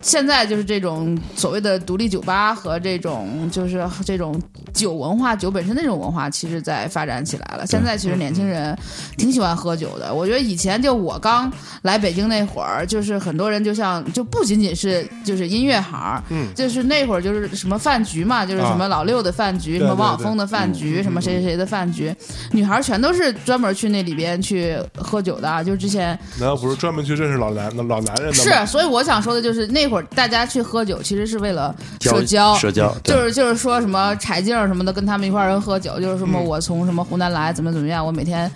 [0.01, 4.41] 现在就是这种所谓的独立酒吧和这种就是这种
[4.73, 7.67] 酒文化、酒本身那种文化，其实在发展起来了。
[7.67, 8.77] 现在其实年轻人
[9.17, 10.13] 挺喜欢喝酒的。
[10.13, 22.15] 我觉得以前就我刚来北京那会儿，就是很多人就像就不仅仅是就是音乐行，嗯就是那会儿就是什么饭局嘛，就是什么老六的饭局，对什么王对晓峰的饭局，什么谁谁谁的饭局，
[22.53, 25.63] 女孩全都是专门去那里边去喝酒的啊。
[25.63, 28.65] 就是之前难道不是专门去认识老男老男人的吗？
[28.65, 38.51] 是，所以我想说的就是那会儿大家去喝酒其实是为了社交，社交，就是就是说什么柴静什么的，跟他们一块儿人喝酒，就是什么嗯我从什么湖南来，怎么怎么样，我每天。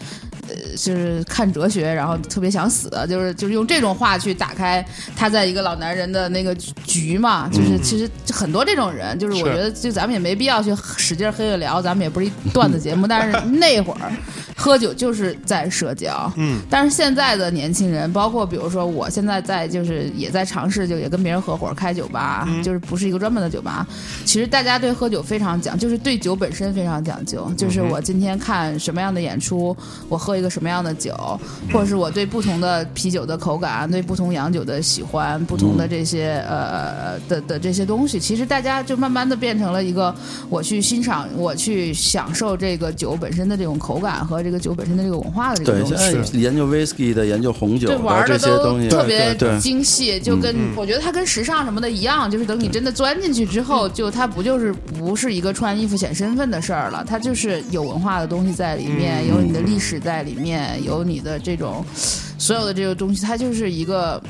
[0.48, 4.84] 呃，就是看哲学，然后特别想死，就是就是用这种话去打开
[5.14, 14.12] 他在一个老男人的那个局嘛，就是其实很多这种人，就是我觉得就咱们也没必要去使劲黑着聊，咱们也不是一段子节目，但是 那会儿
[14.56, 22.64] 喝酒就是在社交，嗯，但是现在的年轻人，包括比如说我现在在就是也在尝试，就也跟别人合伙开酒吧，嗯。
[22.64, 23.86] 就是不是一个专门的酒吧。
[24.24, 27.52] 其实大家对喝酒非常讲，就是对酒本身非常讲究。
[27.58, 29.76] 就是我今天看什么样的演出，
[30.08, 31.14] 我喝一个什么样的酒，
[31.70, 40.14] 或者是我对不同的啤酒的口感，对不同洋酒的喜欢，不同的这些呃的的这些东西，其实大家就慢慢的变成了一个
[40.48, 45.96] 我去欣赏，我去享受这个酒本身的这种口感和这个个酒本身的这个文化的这个对，东西。
[45.96, 61.84] 现在研究 whisky 的、研究红酒对，玩这的都些东西，特别精细，就跟我觉得它跟时尚什么的一样，就是等你真的钻进去之后，就它不就是不是一个穿衣服显身份的事儿了，它就是有文化的东西在里面，有你的历史在里面，有你的这种
[62.36, 64.20] 所有的这个东西，它就是一个。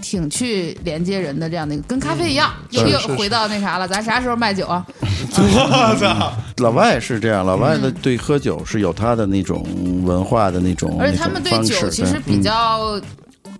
[0.00, 3.88] 挺去连接人的这样的一个，跟咖啡一样，又又回到那啥了。
[3.88, 4.86] 咱啥时候卖酒啊？
[5.02, 6.32] 我操！
[6.58, 9.66] 老外是这样，老外嗯的对喝酒是有他的那种
[10.04, 13.00] 文化的那种，而且他们对酒其实比较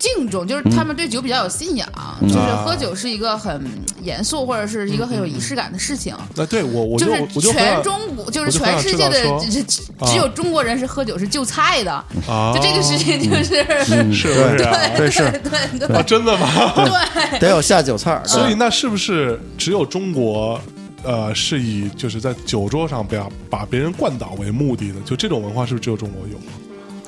[0.01, 1.87] 敬重，就是他们对酒比较有信仰，
[2.23, 3.63] 就是啊喝酒是一个很
[4.03, 6.17] 严肃或者是一个很有仪式感的事情。
[6.35, 9.39] 那对我我就就是全中国，就是全世界的
[10.07, 11.93] 只有中国人是喝酒是就菜的，
[12.27, 14.29] 啊，就这个事情就是是不是
[14.65, 14.97] 啊？
[14.97, 16.49] 对是对对啊，真的吗？
[16.75, 20.59] 对，得有下酒菜儿，所以那是不是只有中国？
[21.03, 26.39] 呃，是以就是在酒桌上不要把别人灌倒为目的的，就这种文化是不是只有中国有？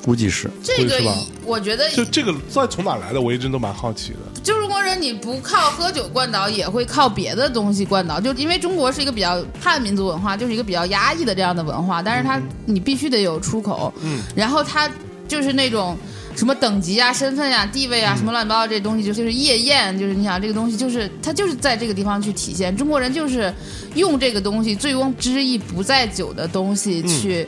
[0.03, 3.21] 估计是这个我觉得就这个在从哪来的？
[3.21, 4.41] 我一直都蛮好奇的。
[4.43, 8.19] 就中国人你不靠喝酒灌倒，也会靠别的东西灌倒。
[8.19, 14.89] 就因为中国是一个比较汉民族文化，就是一个比较压抑的这样的文化，但是它你必须得有出口，嗯，然后它
[15.27, 15.97] 就是那种。
[16.35, 22.75] 什么等级啊、身份呀、地位啊，什么乱七八糟这东西，就就是夜宴，就是你想这个东西，就是它就是在这个地方去体现。
[22.75, 23.53] 中国人就是
[23.93, 27.47] 用这个东西醉翁之意不在酒的东西去、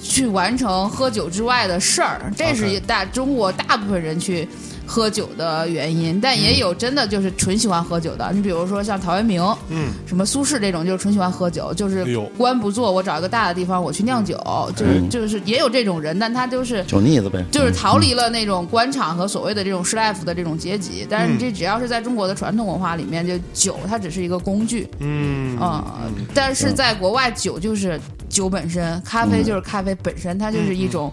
[0.00, 4.48] 去完成喝酒之外的事儿，这是大中国大部分人去
[4.86, 8.30] 喝酒的原因，但也有真的就是纯喜欢喝酒的。
[8.32, 12.06] 你比如说像陶渊明，嗯，什么苏轼这种，就是纯喜欢喝酒，就是
[12.38, 14.38] 官不做，我找一个大的地方我去酿酒，
[14.74, 21.06] 就是就是也有这种人，但他就是酒腻子呗，就是逃离了那种官场和所谓的这种士大夫的这种阶级。
[21.08, 25.58] 但是你这只要是在中国的传统文化里面，就酒它只是一个工具，嗯。
[25.60, 25.84] 嗯，
[26.32, 31.12] 但是在国外酒就是酒本身，咖啡就是咖啡本身，它就是一种。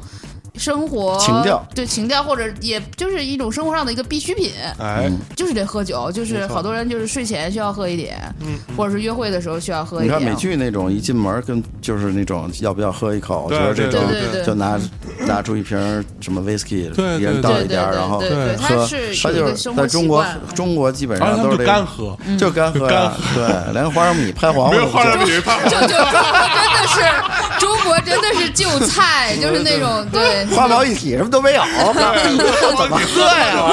[0.58, 1.66] 生活情调。
[1.74, 10.08] 对情调，或者也就是一种生活上的一个必需品，哎，就是得喝酒，就是好多人就是睡前需要喝一点，嗯，或者是约会的时候需要喝一点。
[10.08, 14.03] 你看美剧那种一进门跟就是那种要不要喝一口，我对觉得这种
[14.45, 14.80] 就拿
[15.28, 15.78] 拿出一瓶
[16.22, 18.86] 什么 whisky，对一人对倒一点儿，对对对然后对对，它喝。
[18.88, 31.62] 是他就是在中国，中国基本上都是这干喝，就干喝呀，对，连花生米拍黄没有花瓜都不生米怕就就中国真的是中国真的是就菜， 就是那种对花毛一体什么都没有，
[32.78, 33.72] 怎么喝呀？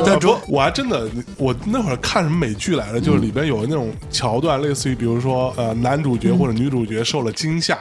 [0.04, 7.78] 在中，我还真的，我那会儿看什么美剧来着，就是里边有那种桥段，类似于比如说呃，男主角或者女主角受了惊吓，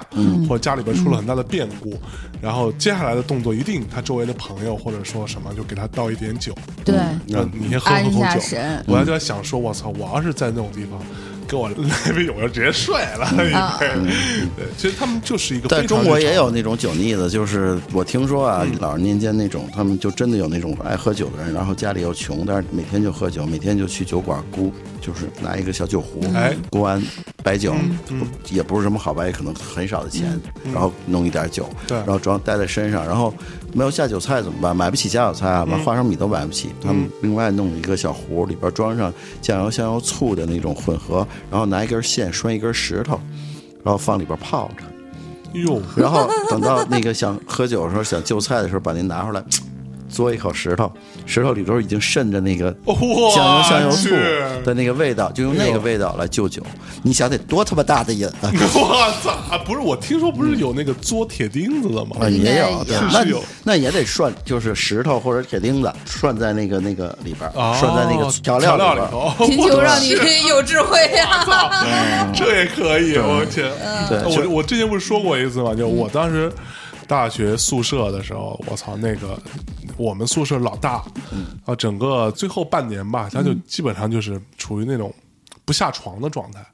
[0.47, 1.99] 或者家里边出了很大的变故，
[2.41, 6.53] 然后接下来的动作一定他周围的朋友或者说什么就给他倒一点酒，
[6.83, 6.95] 对，
[7.27, 8.57] 让你先喝喝安一口酒。
[8.87, 10.99] 我还在想说，我操，我要是在那种地方。
[11.49, 11.67] 给我
[12.05, 13.27] 来杯酒，我就直接睡了。
[13.31, 13.77] 嗯。
[13.79, 13.89] 对，
[14.55, 24.71] 对，其实他们就是一个非在中国也有那种酒腻子，就是我听说啊，老人年间那种，他们就真的有那种爱喝酒的人，然后家里又穷，但是每天就喝酒，每天就去酒馆沽，
[25.01, 26.55] 就是拿一个小酒壶，哎。
[26.69, 27.01] 沽完
[27.43, 27.73] 白酒
[28.09, 30.39] 嗯，也不是什么好白，可能很少的钱，
[30.73, 31.97] 然后弄一点酒，对。
[31.97, 33.33] 然后装带在身上，然后
[33.73, 34.75] 没有下酒菜怎么办？
[34.75, 43.19] 买不起下酒菜啊，把花生米都买不起，他们另外弄一个小壶，里边装上酱油、香油、醋的那种混合，然后拿一根线拴一根石头，
[43.83, 44.83] 然后放里边泡着。
[45.59, 49.43] 哟，然后等到那个想喝酒的时候，想就菜的时候，把那拿出来，
[50.09, 50.91] 嘬一口石头，
[51.25, 52.95] 石头里头已经渗着那个哇
[53.35, 54.09] 酱油、香油、醋
[54.65, 56.61] 的那个味道，就用那个味道来救酒。
[57.03, 58.33] 你想得多他妈大的瘾啊！
[58.75, 59.29] 我操！
[59.49, 62.17] 啊不是，我听说不是有那个嘬铁钉子的吗？
[62.19, 69.01] 啊，也有，对那有是有那也得涮，就是石头或者铁钉子涮在那个那个里边涮在那个调料料里。
[69.11, 69.29] 头。
[69.45, 70.09] 贫穷让你
[70.49, 71.71] 有智慧呀、操，
[72.33, 73.17] 这也可以！
[73.17, 73.71] 我天，
[74.09, 75.73] 对我我之前不是说过一次吗？
[75.75, 76.51] 就我当时
[77.07, 79.37] 大学宿舍的时候，我操，那个
[79.99, 81.03] 我们宿舍老大，
[81.65, 85.13] 啊，整个最后半年吧，他就基本上就是处于那种
[85.65, 86.65] 不下床的状态，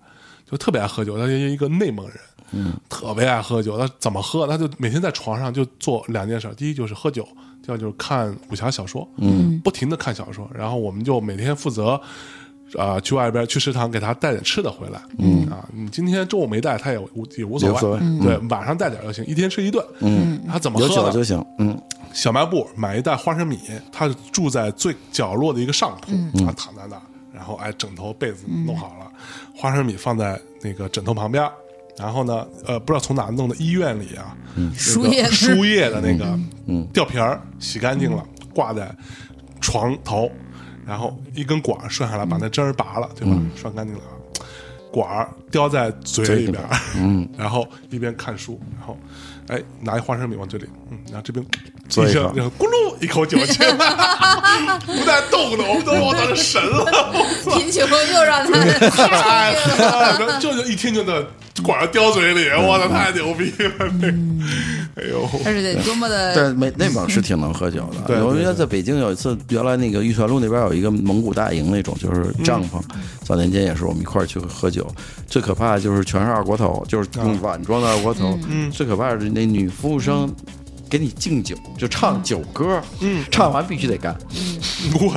[0.49, 1.17] 就特别爱喝酒。
[1.17, 2.15] 他是一个内蒙人。
[2.51, 4.45] 嗯，特别爱喝酒，他怎么喝？
[4.45, 7.28] 他就每天在床上就做两件事：第一就是喝酒，
[7.65, 10.47] 第二就是看武侠小说，嗯，不停的看小说。
[10.53, 11.99] 然后我们就每天负责
[12.78, 15.01] 啊、去外边去食堂给他带点吃的回来。
[15.17, 17.99] 嗯啊，你今天中午没带，他也无也无所谓。
[18.21, 19.84] 对，晚上带点就行，一天吃一顿。
[19.99, 20.93] 嗯，他怎么喝呢？
[20.93, 21.80] 酒就行，嗯，
[22.16, 23.59] 小卖部买一袋花生米，
[23.91, 26.13] 他住在最角落的一个上铺，
[26.45, 27.01] 他躺在那儿，
[27.34, 29.11] 然后哎，枕头被子弄好了，
[29.53, 31.47] 花生米放在那个枕头旁边。
[31.97, 34.36] 然后呢，呃，不知道从哪弄的医院里啊，
[34.74, 36.39] 输液 输液的那个
[36.93, 38.93] 吊瓶儿洗干净了，挂在
[39.61, 40.32] 床头，
[40.86, 43.38] 然后一根管儿顺下来，把那针儿拔了，对吧？
[43.55, 44.16] 涮干净了啊。
[44.91, 48.97] 管儿叼在嘴里边儿，嗯，然后一边看书，然后
[49.47, 51.49] 哎拿一花生米往嘴里，嗯，然后这边嘬
[51.90, 56.86] 一口一声，然后咕噜一口酒进来，不带动的，我们都我操这神了，
[57.58, 61.24] 贫穷又让他了，就就一听就那
[61.64, 63.72] 管儿叼嘴里，我操太牛逼了，
[64.02, 64.18] 那个，
[64.96, 68.26] 哎呦，而且得多么的但没那边是挺能喝酒的。
[68.26, 72.82] 我原来在北京有一次，原来那个玉泉路那边有一个蒙古大营那种，就是帐篷。
[73.24, 74.88] 早年间也是我们一块儿去喝酒，
[75.28, 78.38] 最可怕的就是全是二锅头，就是用碗装的二锅头。
[78.50, 80.34] 嗯，最可怕的是那女服务生。
[80.90, 84.60] 给你敬酒，就唱酒歌，嗯，唱完必须得干，嗯。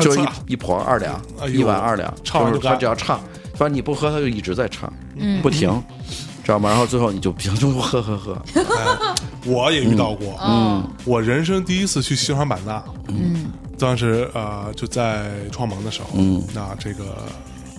[0.01, 2.79] 就一，一捧二两哎，一碗二两，就是他唱完就干。
[2.79, 3.21] 只要唱，
[3.55, 5.43] 反正你不喝他就一直在唱，嗯。
[5.43, 5.71] 不停，
[6.43, 6.71] 知道吗？
[6.71, 9.15] 然后最后你就不行，就喝喝喝，哎
[9.47, 10.89] 我也遇到过，嗯。
[11.05, 13.47] 我人生第一次去西双版纳，嗯。
[13.79, 16.43] 当时呃就在创盟的时候，嗯。
[16.55, 17.05] 那这个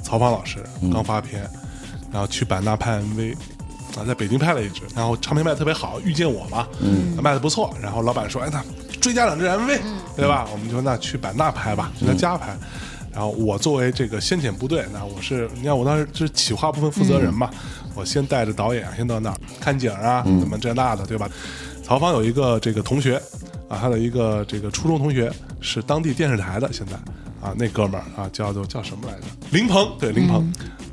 [0.03, 1.49] 曹芳老师刚发片，
[2.11, 3.35] 然后去版纳拍 MV。
[3.97, 7.73] 啊，在北京拍了一支，然后唱片卖的特别好，遇见我嘛，嗯，卖的不错。
[7.81, 8.63] 然后老板说：“哎，那
[8.99, 9.79] 追加两支 MV，、
[10.15, 12.55] 对吧？”我们就说那去版纳拍吧，去他家拍。
[13.11, 17.49] 然后我作为这个先遣部队，那我是你看我当时是企划部分负责人嘛，
[17.95, 21.27] 我先带着导演先到那儿看景啊，怎么这那的，对吧？
[21.83, 23.19] 曹芳有一个这个同学
[23.67, 25.29] 啊，他的一个这个初中同学
[25.59, 26.93] 是当地电视台的，现在
[27.41, 29.21] 啊那哥们儿啊叫做叫什么来着？
[29.49, 30.47] 林鹏，对林鹏，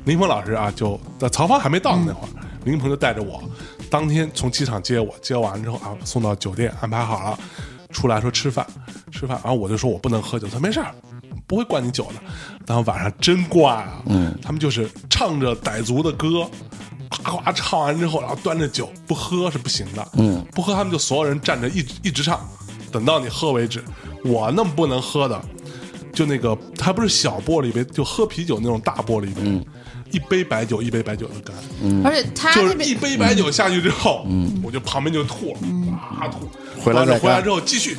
[0.05, 2.29] 林鹏老师啊就在曹芳还没到呢那会儿，
[2.63, 3.43] 林鹏就带着我，
[3.89, 7.39] 当天从机场接我，接完之后啊送到酒店安排好了，
[7.91, 8.65] 出来说吃饭，
[9.11, 10.93] 吃饭，然后我就说我不能喝酒，他说没事儿。
[11.45, 12.15] 不会灌你酒的，
[12.65, 14.01] 然后晚上真灌啊！
[14.07, 16.45] 嗯，他们就是唱着傣族的歌，
[17.07, 22.45] 夸夸唱完之后，然后端着酒不喝是不行的，嗯，不喝他们就所有人站着一直一直唱，
[22.91, 23.81] 等到你喝为止。
[24.25, 25.41] 我那么不能喝的，
[26.11, 29.65] 就那个它不是小玻璃杯，就喝啤酒那种大玻璃杯，
[30.11, 31.55] 一杯白酒一杯白酒的干，
[32.03, 34.25] 而且他就是一杯白酒下去之后，
[34.63, 35.59] 我就旁边就吐了，
[36.19, 36.49] 啊吐，
[36.83, 37.97] 回来回来之后继续，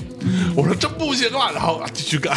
[0.57, 2.37] 我说真不行了，然后啊继续干，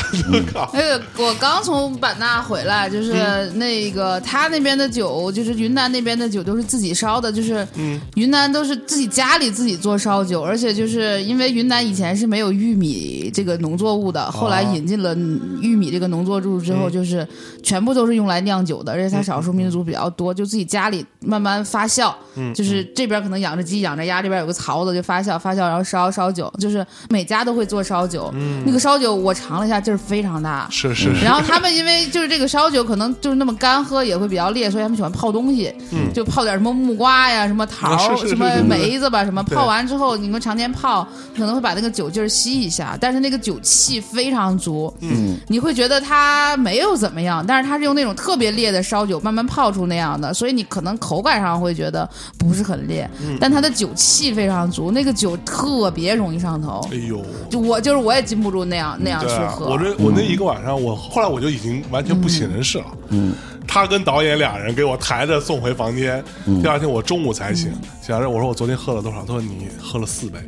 [0.53, 3.59] 靠， 那个我刚从版纳回来，就是嗯。
[3.61, 7.99] 那个他那边的酒，就是云南那边的酒都是自己烧的，就是嗯。
[8.15, 15.15] 云南都是自己家里自己做烧酒，而且就是因为云南以前是没有玉米这个农作物的，后来引进了
[15.61, 17.27] 玉米这个农作物之后，就是
[17.61, 22.13] 全部都是用来酿酒的，而且它少数民族比较多，就自己家里慢慢发酵，
[22.55, 28.33] 就是这边可能养着鸡养着鸭，这边有个槽子就发酵发酵，然后烧烧酒，就是每家都会做烧酒，
[28.65, 35.73] 那个烧酒我尝了一下，劲儿非常大，是是是，然后他们因为就是这个烧酒可能就是那么干喝也会比较烈，所以他们喜欢泡东西，
[36.13, 53.37] 就泡点什么木瓜呀、什么桃、什么梅子吧，什么泡完之后，你们常年泡可能会把那个酒劲儿吸一下，但是那个酒气非常足，嗯，你会觉得它没有怎么样，但是它是用那种特别烈的烧酒慢慢泡出那样的，所以你可能口感上会觉得不是很烈，嗯。
[53.39, 56.95] 但它的酒气非常足，那个酒特别容易上头哎。
[56.95, 57.23] 呦。
[57.49, 62.85] 就我就是我也禁不住那样那样去喝，我这我那一个晚上，我后来我就已经完全不省人事了。
[63.09, 63.33] 嗯，
[63.73, 66.21] 他跟导演俩人给我抬着送回房间。
[66.61, 69.21] 第二天我中午才醒，醒着我说我昨天喝了多少？
[69.21, 70.39] 他说你喝了四杯，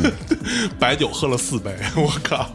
[0.80, 1.76] 白酒喝了四杯。
[1.94, 2.50] 我靠，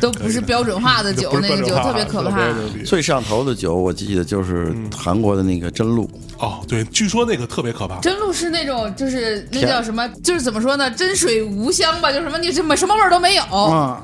[0.00, 2.50] 都不是标准化的酒，那个酒特别可怕。
[2.86, 6.08] 最上头的酒我记得就是韩国的那个真露，
[6.38, 8.00] 哦，对，据说那个特别可怕。
[8.00, 14.02] 真露是那种，就是那叫什么，就是怎么说呢，真水无香吧，就什么你什么什么味儿都没有，啊，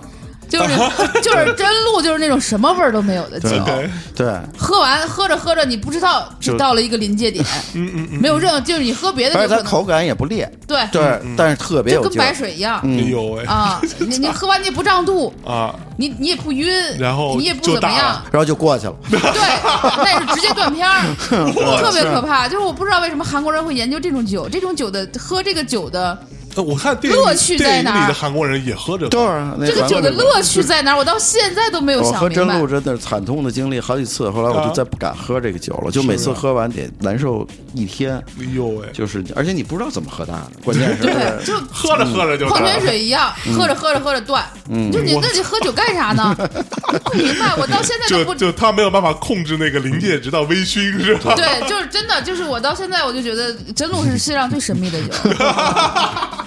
[0.52, 0.76] 就是
[1.22, 3.48] 就是真露，就是那种什么味儿都没有的酒。
[3.64, 4.26] 对对，
[4.58, 7.42] 喝完喝着喝着，你不知道你到了一个临界点，
[7.72, 18.94] 嗯嗯嗯，没有任何，就是你喝别的而且口感也不烈，对对，但是特别就跟有劲儿白水一样哎呦喂啊，你你喝完你也不胀肚， 啊，你你也不晕，然后你也不怎么样，然后就过去了。
[19.10, 19.18] 对，
[20.04, 21.00] 那是直接断片儿，
[21.80, 22.46] 特别可怕。
[22.46, 26.18] 就是我不知道为什么韩国人会研究这种酒，这种酒的喝这个酒的
[26.54, 29.08] 呃我看电影乐趣在电影哪儿里的韩国人也喝这个。
[29.10, 30.96] 对啊，那这个酒的乐趣在哪？
[30.96, 32.66] 我到现在都没有想明白我喝真露。
[32.66, 38.16] 真的惨痛的经历好几次，后来我啊就再不敢喝这个酒了，就每次喝完得难受一天。
[38.40, 44.44] 哎呦喂，就是，而且你不知道怎么喝大的，关键是对，就喝着喝着就矿泉水一样，喝着喝着喝着断。
[44.68, 46.34] 嗯就你那你喝酒干啥呢？
[47.04, 48.34] 不明白，我到现在都不。
[48.34, 51.34] 就就他没有办法控制那个临界值到微醺是吧？
[51.34, 55.08] 对，就是真的，就是我到现在我就觉得真露是世界上最神秘的酒。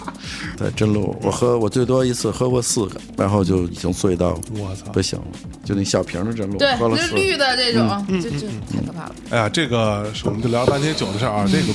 [0.57, 5.25] 对真露，我喝我最多一次喝过四个，然后就已经醉到我操不行了，
[5.63, 7.11] 就那小瓶的真露，对，喝了四个。
[7.11, 9.15] 就是绿的这种，就就太可怕了。
[9.29, 11.45] 哎呀，这个是我们就聊半天酒的事儿啊。
[11.51, 11.73] 这个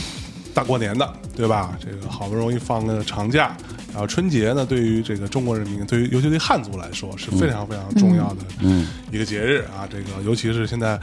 [0.55, 1.77] 大过年的，对吧？
[1.79, 3.57] 这个好不容易放个长假，
[3.93, 8.37] 然后春节呢，对于这个中国人民，对于尤其对汉族来说是非常非常重要的
[9.13, 9.87] 一个节日啊。
[9.91, 10.99] 这个尤其是现在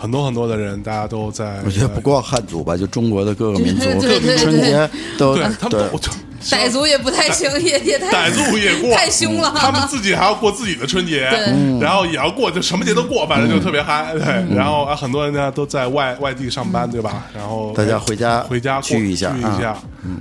[0.00, 6.00] 很多很多的人，大家都在，我觉得不光汉族吧，就中国的各个民族 对对对对春节都对他们都
[6.42, 9.52] 傣族也不太行，也也太傣族也过，太凶了。
[9.54, 14.14] 他们自己还要过自己的春节，对然后也要过，就什么节都过，反正就特别嗨。
[14.14, 14.22] 对，
[14.56, 17.26] 然后啊，很多人呢都在外外地上班，对吧？
[17.34, 19.76] 然后大家回家回家聚一下聚一下。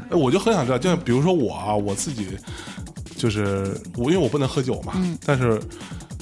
[0.09, 2.27] 哎，我就很想知道，就像比如说我啊，我自己
[3.15, 4.93] 就是我，因为我不能喝酒嘛，
[5.25, 5.57] 但是。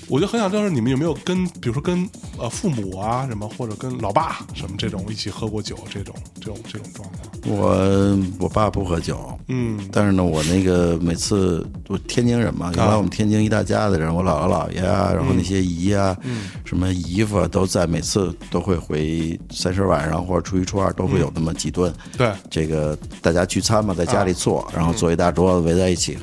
[0.09, 7.21] 我就很想知道，你们有没有跟，比如说跟呃父母啊什么，或者跟老爸什么这种一起喝过酒，这种这种这种状况？
[7.45, 9.77] 我我爸不喝酒，嗯。
[9.91, 16.15] 但是呢，我那个每次我天津人嘛，原来我们天津一大家子人，我姥姥姥爷啊，然后那些姨啊，
[16.63, 26.17] 什么姨夫啊都在，每次都会回三十晚上或者初一初二都会有那么几顿，对，这个大家聚餐嘛，在家里做，然后坐一大桌子围在一起。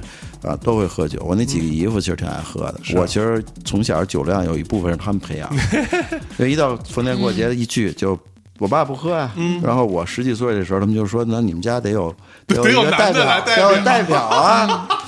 [0.46, 1.20] 啊，都会喝酒。
[1.24, 2.80] 我那几个姨夫其实挺爱喝的。
[2.94, 6.20] 我其实从小酒量有一部分是他们培养的。
[6.38, 8.18] 就一到逢年过节一聚，就
[8.58, 9.34] 我爸不喝啊。
[9.62, 12.14] 然后我十几岁的时候，他们就说：“那你们家得有
[12.46, 14.88] 得有一个代表的来代，要有表代表啊。”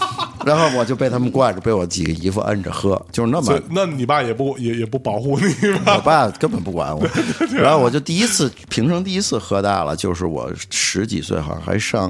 [0.47, 5.53] 然后我就被他们惯着，被我几个姨夫摁着喝，就是那么那你爸也不也也不保护你
[5.85, 5.97] 吧？
[5.97, 7.05] 我爸根本不管我，
[7.53, 12.09] 然后我就第一次平生第一次喝大了，就是我十几岁，好像还上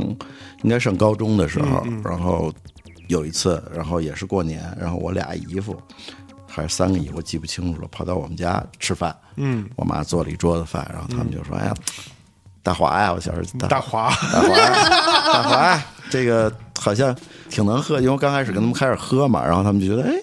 [0.63, 2.53] 应该上高中的时候，然后
[3.09, 5.81] 有一次，然后也是过年，然后我俩姨夫
[6.47, 11.75] 还是三个姨，我记不清楚了，跑到我们家吃饭，嗯，我妈做了一桌子饭，然后他们就说：“哎呀，
[12.63, 14.57] 大华呀，我小时候大华，大华，
[15.33, 17.15] 大华，这个好像
[17.49, 20.15] 挺能喝，因为刚开始跟他们开始喝嘛，然后他们就觉得，哎，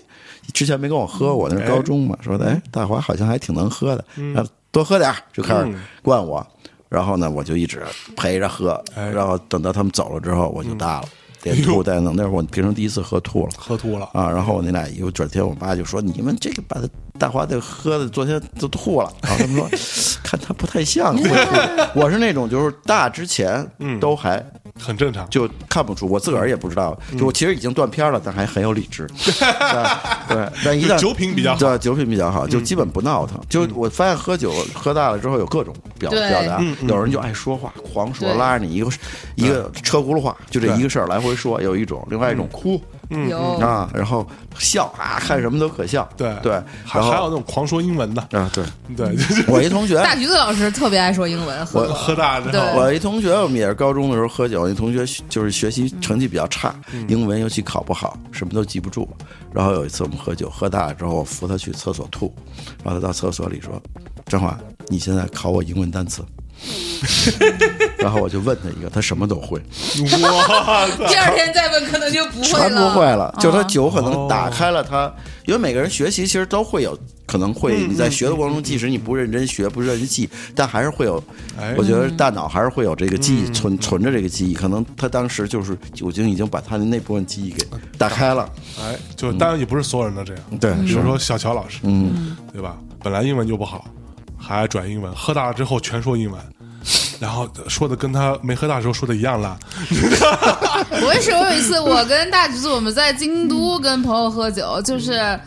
[0.53, 6.45] 之前没跟我喝，我那是高中嘛，说的，哎，大华好像还挺能喝的，嗯，多喝点儿就开始灌我，
[6.89, 7.84] 然后呢，我就一直
[8.15, 9.09] 陪着喝，哎。
[9.09, 11.07] 然后等到他们走了之后，我就大了，
[11.44, 13.50] 连吐带弄，那会儿我平生第一次喝吐了。
[13.58, 14.10] 喝吐了。
[14.14, 16.88] 啊，然后我那俩姨夫转天，我爸就说：“你们这个把他
[17.24, 19.09] 大华这喝的，昨天都吐了。
[19.24, 23.65] ”然后他们说：“看他不太像会吐。”我是那种就是大之前
[24.01, 24.45] 都还
[24.78, 29.07] 很正常，就看不出，我自个儿也不知道，就我其实已经断片了，但还很有理智。
[29.15, 31.59] 对对，但一旦酒品比较好。
[31.59, 33.39] 对酒品比较好，就基本不闹腾。
[33.47, 36.28] 就我发现喝酒喝大了之后有各种表对。
[36.28, 38.38] 表达，有人就爱说话，狂说，对。
[38.38, 38.91] 拉着你一个
[39.36, 42.82] 一个车轱辘话，就这一个事儿来回说，有一种，另外一种哭。
[43.10, 44.26] 有啊，然后
[44.58, 46.08] 笑啊，看什么都可笑。
[46.18, 46.54] 对对，
[46.86, 48.64] 还然后还有那种狂说英文的，啊，对，
[48.95, 56.74] 对，就是我一同学，大橘子老师特别爱说英文，喝过喝大之后对，我一同学，我们也是高中的时候喝酒，那同学就是学习成绩比较差，
[57.08, 59.08] 英文尤其考不好，什么都记不住。
[59.51, 62.34] 然后有一次我们喝酒，喝大了之后，我扶他去厕所吐，
[62.84, 63.80] 然后他到厕所里说
[64.26, 66.24] ：“张华，你现在考我英文单词。
[67.98, 69.60] ”然后我就问他一个，他什么都会，
[69.96, 73.34] 第二天再问可能就不会全了，不会了。
[73.39, 75.12] 就他啊酒可能打开了他，
[75.46, 81.24] 因为每个人学习其实都会有可能会你在学的过程中，即使你不认真学、不认真记，但还是会有
[81.60, 81.74] 哎。
[81.78, 87.66] 我觉得大脑还是会有这个记忆存存着这个记忆，可能他当时就是酒精已经把他的那部分记忆给
[87.98, 88.50] 打开了。
[88.80, 92.78] 哎，就当然也不是所有人都这样，对是比如说小乔老师，嗯，对吧？
[93.02, 93.86] 本来英文就不好，
[94.38, 96.39] 还爱转英文，喝大了之后全说英文，
[97.24, 99.57] 然后说的跟他没喝大时候说的一样烂，
[101.01, 105.39] 我也是，我有一次我跟大橘子我们在京都跟朋友喝酒，就是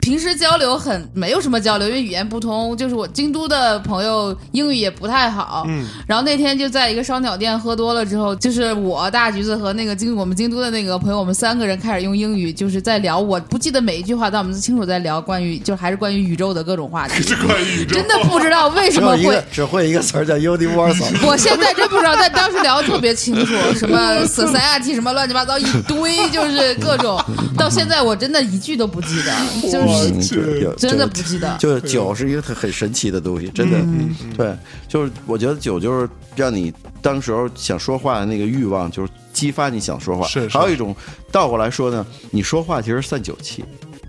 [0.00, 2.74] 平时交流很没有什么交流，因为语言不通。
[2.74, 17.20] 就是我京都的朋友英语也不太好，嗯，然后那天就在一个烧鸟店喝多了之后，就是我大橘子和那个京我们京都的那个朋友，我们三个人开始用英语就是在聊，我不记得每一句话，但我们清楚在聊关于就还是关于宇宙的各种话题。
[17.22, 21.09] 是关于宇宙真的不知道为什么会只有一个，只会一个词儿叫 universal。
[21.26, 27.22] 我现在真不知道，但当时聊的特别清楚， 什么 society 什么乱七八糟一堆，就是各种。
[27.56, 29.32] 到现在我真的一句都不记得，
[29.70, 31.56] 就是真的不记得。
[31.58, 33.78] 就是酒是一个很很神奇的东西，真的。
[33.78, 34.56] 嗯对，
[34.88, 40.26] 就是我觉得酒就是让你当时候想说话的那个欲望，就是激发你想说话。
[40.26, 40.94] 是是还有一种
[41.30, 43.64] 倒过来说呢，你说话其实散酒气。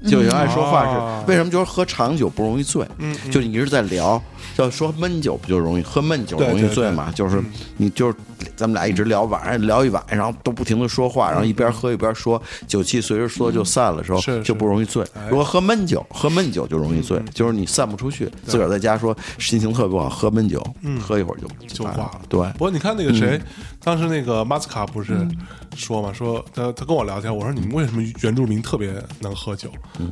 [0.10, 1.52] 就爱说话是、哦为什么？
[1.52, 3.32] 就是喝长酒不容易醉，嗯嗯。
[3.32, 4.22] 就你一直在聊，
[4.58, 7.12] 要说闷酒不就容易喝闷酒对容易醉嘛？
[7.14, 7.42] 就是
[7.78, 8.16] 你就是
[8.56, 15.28] 咱们俩一直聊晚上聊一晚上，然后都不停的说话，然后一边喝一边说，酒气随着说就散了时候，就不容易醉哎。
[15.30, 20.62] 如果喝闷酒，喝闷酒就容易醉，就是你散不出去，自个儿在家说心情特别不好，喝闷酒，
[21.00, 22.22] 喝一会儿就就挂了。
[22.28, 23.40] 对，不过你看那个谁，
[23.84, 25.28] 当时那个马斯卡不是
[25.76, 29.70] 说嘛，说他他跟我聊天，我说你们为什么原住民特别能喝酒？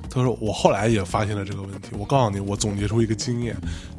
[0.09, 1.89] 他说我后来也发现了这个问题。
[1.97, 3.55] 我告诉你，我总结出一个经验：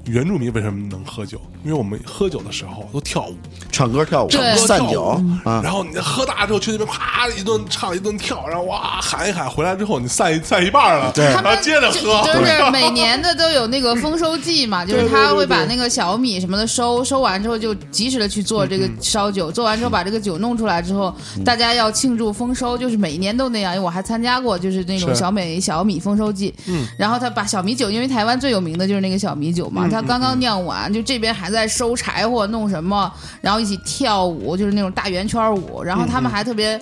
[0.07, 1.41] 原住民为什么能喝酒？
[1.63, 3.37] 因为我们喝酒的时候都跳舞，
[3.71, 4.29] 唱歌跳舞。
[4.29, 4.57] 对。
[4.57, 5.21] 散酒。
[5.45, 11.27] 啊，然后你喝大之后去那边啪一顿唱一顿跳，然后哇喊一喊，回来之后你散一散一半了，对。
[11.27, 23.75] 然后接着喝，就是每年的都有那个丰收季嘛，就是他会把那个小米什么的收 收完之后，就及时的去做这个烧酒，做完之后把这个酒弄出来之后，大家要庆祝丰收，就是每年都那样。
[23.75, 36.81] 因为我还参加过，就是那种小美小米丰收季，嗯，然后他把小米酒，因为台湾最有名的就是那个小米酒嘛，他刚刚酿完，就这边还在收柴火弄什么，然后一起跳舞，就是那种大圆圈舞，然后他们还特别。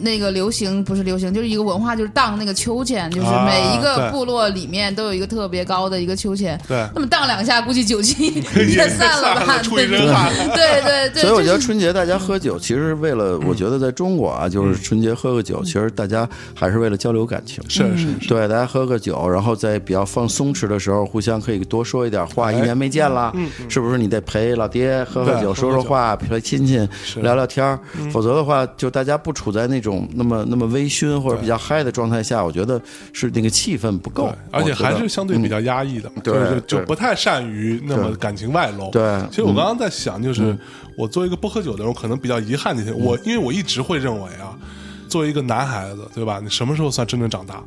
[0.00, 9.88] 那个流行不是流行，就是一个文化，就是荡那个秋千，就是啊每一个部落里面都有一个特别高的一个秋千，对那么荡两下，估计酒气也散了吧， 对。
[9.88, 17.62] 对对对，所以我觉得春节大家喝酒，其实为了，我觉得在中国啊，就是春节喝个酒，其实大家还是为了交流感情。
[17.68, 22.52] 是是是，对，大家喝个酒，然后在比较放松弛的时候，互相可以多说一点话。
[22.52, 23.32] 一年没见了，
[23.68, 23.96] 是不是？
[23.98, 26.76] 你得陪老爹喝喝酒，对喝喝酒说说话，陪亲戚
[27.22, 27.78] 聊聊天儿。
[28.12, 32.80] 否则的话，就大家不处在那种那么那么微醺或者比较嗨的状态下，我觉得
[33.12, 38.90] 是那个气氛不够，，而且还是相对比较压抑的，对就是就不太善于那么感情外露。
[38.90, 40.56] 对其实我刚刚在想，就是
[40.96, 44.56] 我作为一个不喝酒的人，我可能比较遗憾的一些，我因为我一直会认为啊，
[45.08, 46.40] 作为一个男孩子，对吧？
[46.42, 47.62] 你什么时候算真正长大？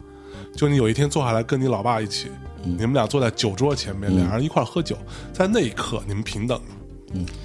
[0.55, 2.29] 就你有一天坐下来跟你老爸一起，
[2.61, 4.97] 你们俩坐在酒桌前面，俩人一块喝酒，
[5.31, 6.65] 在那一刻你们平等了。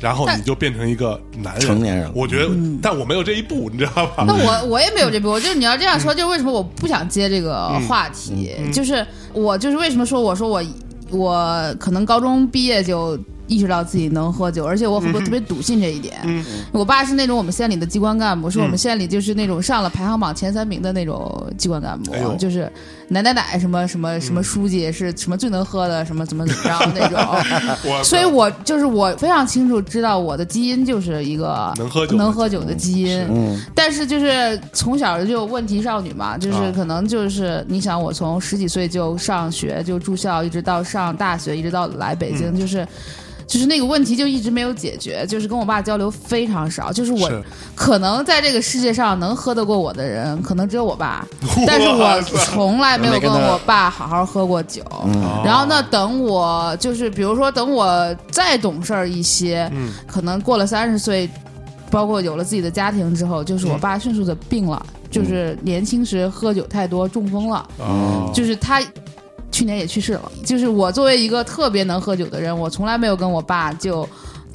[0.00, 2.50] 然后你就变成一个男人，成年人我觉得，
[2.82, 4.24] 但我没有这一步，你知道吧？
[4.26, 8.50] 那我我也没有这步，就是你要这样说，就是为什么我不想接这个话题？
[8.72, 10.62] 就是我就是为什么说我说我
[11.10, 16.16] 我可能高中毕业就意识到自己能喝酒，而且我很多特别笃信这一点。
[16.72, 22.70] 我爸是那种我们县里的机关干部，是我们县里就是那种上了排行榜前三名的那种机关干部，哎就是
[23.08, 27.18] 奶奶奶什么什么什么书记是什么最能喝的，什么怎么怎么着那种。
[28.02, 42.86] 所以我就是我非常清楚知道我的基因就是一个能喝酒的能喝酒的基因，但是就是从小就问题少女嘛，就是啊可能就是你想我从十几岁就上学就住校，一直到上大学，一直到来北京，就是。
[43.46, 47.42] 就是那个问题就一直没有解决，就是跟我爸交流非常少，就是我是。
[47.76, 51.24] 可能在这个世界上能喝得过我的人，可能只有我爸，
[51.64, 54.82] 但是我从来没有跟我爸好好喝过酒。
[54.90, 59.92] 哦然后呢，等我就是比如说等我再懂事儿一些，嗯。
[60.08, 61.30] 可能过了三十岁，
[61.88, 68.28] 包括有了自己的家庭之后，就是我爸迅速的病了，就是年轻时喝酒太多中风了，哦。
[68.34, 68.82] 就是他。
[69.56, 70.30] 去年也去世了。
[70.44, 74.06] 就是我作为一个特别能喝酒的人，我从来没有跟我爸就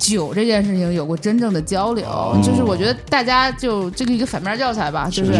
[0.02, 2.04] 酒这件事情有过真正的交流。
[2.44, 5.34] 就是我觉得大家就这个一个反面教材吧，就是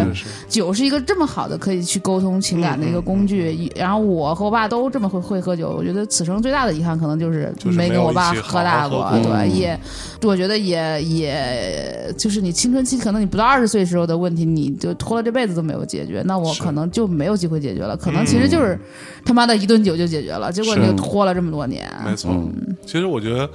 [0.48, 3.52] 酒是一个这么好的可以去沟通情感的一个工具。
[3.52, 9.10] 一然后我和我爸都这么会会喝酒，我觉得此生最大的遗憾可能就是没有没跟我爸喝大过。
[9.22, 9.78] 对，也
[10.22, 17.96] 我觉得也也就是你青春期可能你不到二十岁时候的问题，你就拖了这辈子都没有解决，那我可能就没有机会解决了。
[17.96, 18.78] 可能其实就是
[19.24, 21.82] 他妈的一顿酒就解决了，结果你是就拖了这么多年。
[22.04, 22.30] 没错，
[22.86, 23.48] 其实我觉得，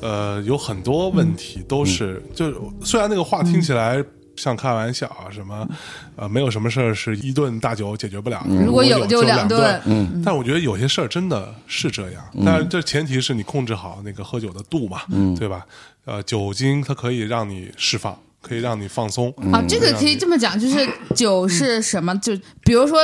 [0.00, 4.02] 呃，有很多问题都是，就虽然那个话听起来
[4.36, 5.68] 像开玩笑啊，什么，
[6.16, 15.02] 呃，没有什么事儿是一顿大酒解决不了的，如果有有就两两顿嗯，但我觉得有些事儿真的是这样，但是这前提是你控制好那个喝酒的度嘛，
[15.38, 15.66] 对吧？
[16.06, 22.16] 呃，酒精它可以让你释放，可以让你放松啊，这个可以这么讲，就是 酒是什么？
[22.18, 22.32] 就
[22.64, 22.98] 比如说。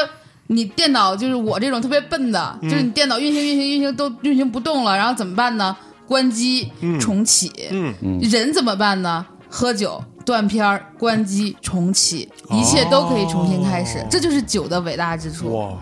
[0.48, 5.76] 你电脑就是我这种特别笨的，就是你电脑运行运行运行都运行不动了，然后怎么办呢？
[6.06, 7.52] 关机重启。
[7.70, 9.26] 嗯人怎么办呢？
[9.48, 15.56] 喝酒断片儿，关机重启，一切都可以重新开始，哦这就是酒的伟大之处。
[15.56, 15.76] 哇，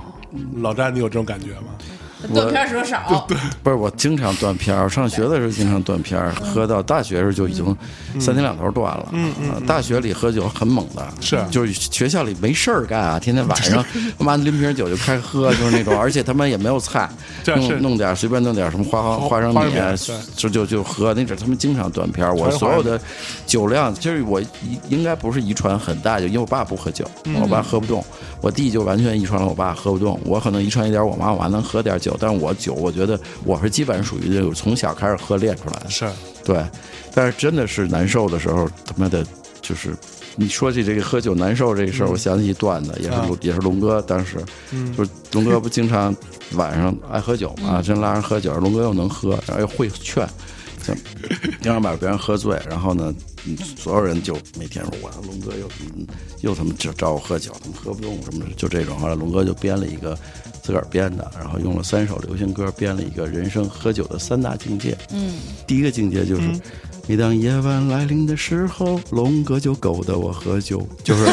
[0.57, 1.69] 老詹，你有这种感觉吗？
[2.33, 3.27] 断片儿时候少，
[3.63, 7.65] 不是我经常断片儿，上学的时候经常断片儿，喝到大学时候就已经
[8.21, 9.09] 三天两头断了。
[9.13, 13.85] 嗯嗯，大学里喝酒很猛的，是就是学校里没事儿干啊，天天晚上
[14.19, 17.09] 他 妈拎瓶酒就开喝，就是那种，而且他妈也没有菜，
[17.47, 22.35] 弄弄点随便弄点什么花花花生米花生米对，就就就喝，那阵儿他们经常断片儿。
[22.35, 23.01] 我所有的
[23.47, 27.05] 酒量，其实我遗应该不是遗传很大，就因为我爸不喝酒，
[27.41, 28.05] 我爸喝不动，
[28.45, 36.07] 我弟就完全遗传了我爸喝不动，我可能遗传一点我妈，我还能喝点酒，但是我酒我觉得我是基本属于这种从小开始喝练出来的，是，
[36.45, 36.63] 对，
[37.15, 39.25] 但是真的是难受的时候，他妈的，
[39.63, 39.97] 就是
[40.37, 44.37] 你说起这个喝酒难受这个事儿，我想起一段子，也是啊也是龙哥当时，
[44.95, 46.15] 就是龙哥不经常
[46.53, 50.29] 晚上爱喝酒嘛，真拉人喝酒，龙哥又能喝，然后又会劝，
[50.87, 50.95] 就
[51.63, 53.15] 经常把别人喝醉，然后呢，
[53.47, 56.07] 嗯所有人就每天说哇，龙哥又嗯
[56.41, 58.99] 又他妈找找我喝酒，他们喝不动什么的，就这种。
[58.99, 60.17] 后来龙哥就编了一个
[60.63, 64.97] 自个儿编的，然后用了三首流行歌编了一个人生喝酒的三大境界。
[65.11, 65.35] 嗯，
[65.67, 66.43] 第一个境界就是，
[67.07, 71.25] 每当夜晚来临的时候，龙哥就勾搭我喝酒，就是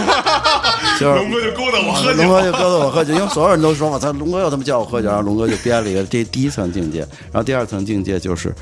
[0.99, 8.53] 就是龙哥就勾搭我喝酒龙哥就勾搭我喝酒，因为所有人都说我操，龙哥又他妈叫我喝酒，然后龙哥就编了一个这第一层境界，然后第二层境界就是。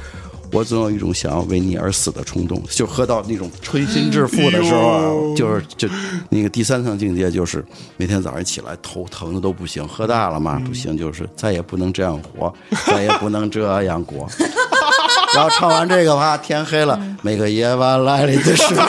[0.52, 5.02] 我总有一种想要为你而死的冲动，就喝到那种吹心置腹的时候啊，
[5.36, 5.88] 就是就
[6.30, 7.64] 那个第三层境界，就是
[7.98, 12.54] 每天早上起来头疼的都不行，喝大了嘛不行，就是再也不能这样活，
[12.88, 14.28] 再也不能这样过。
[15.36, 18.88] 然后唱完这个吧，天黑了，每个夜晚来临的时候，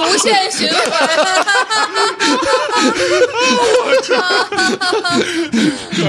[0.02, 1.43] 无限循环。
[5.94, 6.02] 可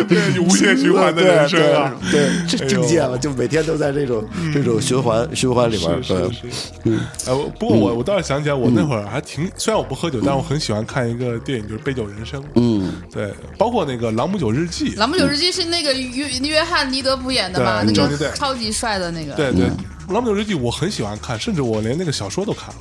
[0.00, 6.02] 以，对，无限循环的人生啊，对，这境界了，就每天都在这种这种循环循环里边。
[6.02, 12.40] 是是是，嗯，哎，不过我我倒是想起来，我那会儿还挺，虽然我不喝酒，但我很喜欢看一个电影，就是《杯酒人生》。
[12.54, 14.94] 嗯，对，包括那个《朗姆酒日记》。
[14.98, 17.82] 朗姆酒日记是那个约约翰尼德普演的嘛？
[17.84, 19.32] 那个超级帅的那个。
[19.34, 19.66] 对对，
[20.12, 22.76] 《朗姆酒日记》我很喜欢看，甚至我连那个小说都看了。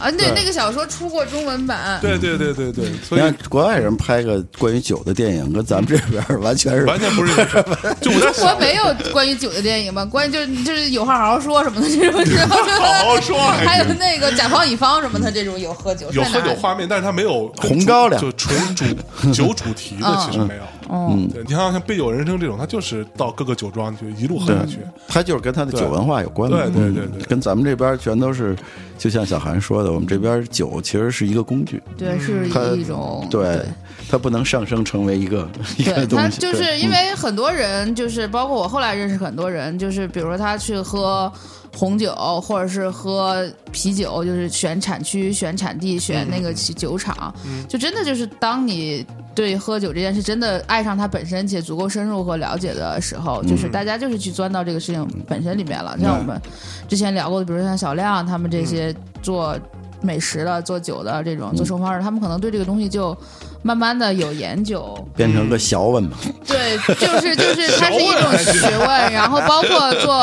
[0.00, 1.98] 啊，那，那个小说出过中文版。
[2.00, 7.34] 对对对对对，所以你看国外人拍个关于酒的电影，跟咱们这边完全是完全不是
[8.00, 10.04] 中国，没有关于酒的电影吧？
[10.04, 12.20] 关于就是就是有话好好说什么的这种，
[12.78, 18.84] 好好说还还有那个甲方乙方什么的这种有喝酒，有喝酒画面，但是它没有红高粱就纯主
[19.32, 20.62] 酒主题的，其实没有。
[20.90, 24.78] 嗯，对，你像像杯酒人生这种，他就是到各个酒庄就一路喝下去。
[25.08, 26.70] 他就是跟他的酒文化有关的。
[26.70, 28.56] 对对对跟咱们这边全都是，
[28.98, 33.62] 就像小韩说的，我们这边酒其实是一个工具，对，是它一种对，
[34.08, 36.40] 它不能上升成为一个一个对他东西。
[36.40, 41.32] 就是因为很多人，就是包括我后来认识很多人，就是比如说他去喝
[41.76, 47.34] 红酒，或者是喝啤酒，就是选产区、选产地、选那个酒厂，
[47.68, 49.04] 就真的就是当你
[49.34, 55.98] 对喝酒这件事真的爱上它本身且足够深入和了解的时候，就是大家就是去钻到这个事情本身里面了。
[55.98, 56.40] 像我们
[56.88, 59.58] 之前聊过的，比如说像小亮他们这些做。
[60.02, 63.16] 美食的、做酒的这种做生活方式，他们可能对这个东西就
[63.64, 66.10] 慢慢的有研究，变成个小稳嘛。
[66.46, 70.22] 对，就是就是 它是一种学问，然后包括做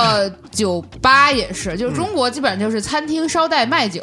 [0.51, 3.99] 酒吧也是， 就是中国基本上就是餐厅捎带卖酒，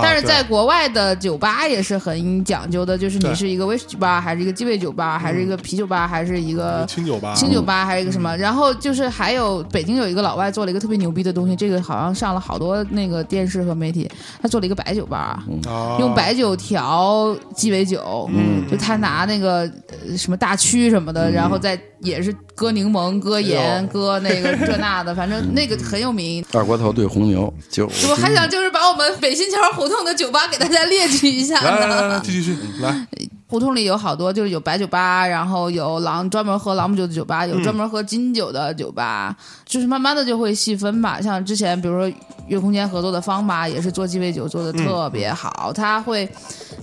[0.00, 14.08] 但是在国外的酒吧也是很讲究的，就是你是一个威士忌吧，还是一个鸡尾酒吧，还是一个啤酒吧，还是一个清酒吧，清酒吧还是一个什么，然后就是还有北京有一个老外做了一个特别牛逼的东西，这个好像上了好多那个电视和媒体，
[14.40, 26.44] 他做了一个白酒吧，啊用白酒调鸡尾酒，嗯，就他拿那个呃什么大曲什么的，然后再也是搁柠檬、搁哎盐、搁那个这那的，反正那个很有名。
[26.52, 32.20] 二锅头兑红牛，就我还想就是把我们北新桥胡同的酒吧给大家列举一下来来来。
[32.20, 33.06] 继续继续来，
[33.50, 39.34] 胡同里有好多，就是有白酒吧，然后有朗专门喝朗姆酒的酒吧，有专门喝金酒的酒吧，
[39.64, 41.18] 就是慢慢的就会细分吧。
[41.18, 42.16] 像之前比如说
[42.48, 46.28] 月空间合作的方吧，也是做鸡尾酒做的特别好，他会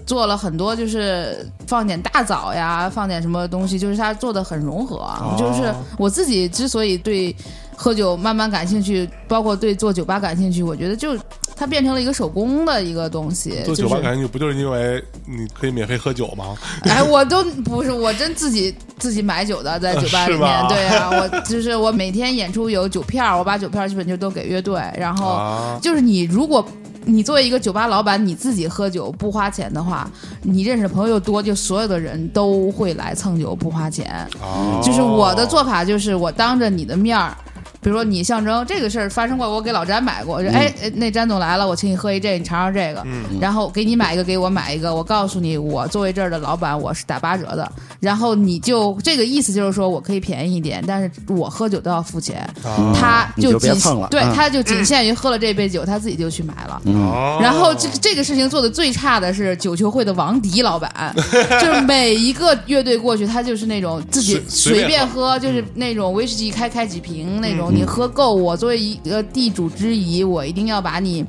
[0.08, 5.08] 做了很多，就是放点大枣呀，放点什么东西，就是他做的很融合。
[5.38, 7.36] 就是我自己之所以对
[7.76, 11.16] 喝酒慢慢感兴趣，包括对做酒吧感兴趣，我觉得就
[11.56, 13.62] 它变成了一个手工的一个东西。
[13.64, 16.56] 做酒吧感兴趣，不就是因为你可以免费喝酒吗？
[16.84, 20.68] 哎，我都不是，我真自己自己买酒的，在酒吧 里面。
[20.68, 24.82] 对啊，我就是我每天演出有酒票，我把酒票基本就都给乐队。
[24.98, 26.66] 然后啊就是你如果。
[27.08, 30.10] 你作为一个酒吧老板，你自己喝酒不花钱的话，
[30.42, 34.28] 你认识的朋友多，就所有的人都会来蹭酒不花钱。
[34.42, 37.38] 哦就是我的做法就是我当着你的面儿。
[37.86, 43.06] 比如说你象征这个事儿发生过，我给老詹买过，我说哎，哎那詹总来了，我请你喝一这，你尝尝这个，
[43.40, 54.34] 然后给你买一个，给我买一个，我告诉你，我作为这儿的老板，我是打八折的，然后你就这个意思就是说我可以便宜一点，但是我喝酒都要付钱，啊他就别仅对，嗯。
[54.34, 56.82] 他就仅限于喝了这杯酒，他自己就去买了。
[56.86, 60.92] 哦然后这这个事情做的最差的是九球会的王迪老板，
[61.62, 71.26] 就是每一个乐队过去，他就是那种自己随随便随便喝，就是那种威士忌开开几瓶那种，你喝够，我作为一个地主之谊，我一定要把你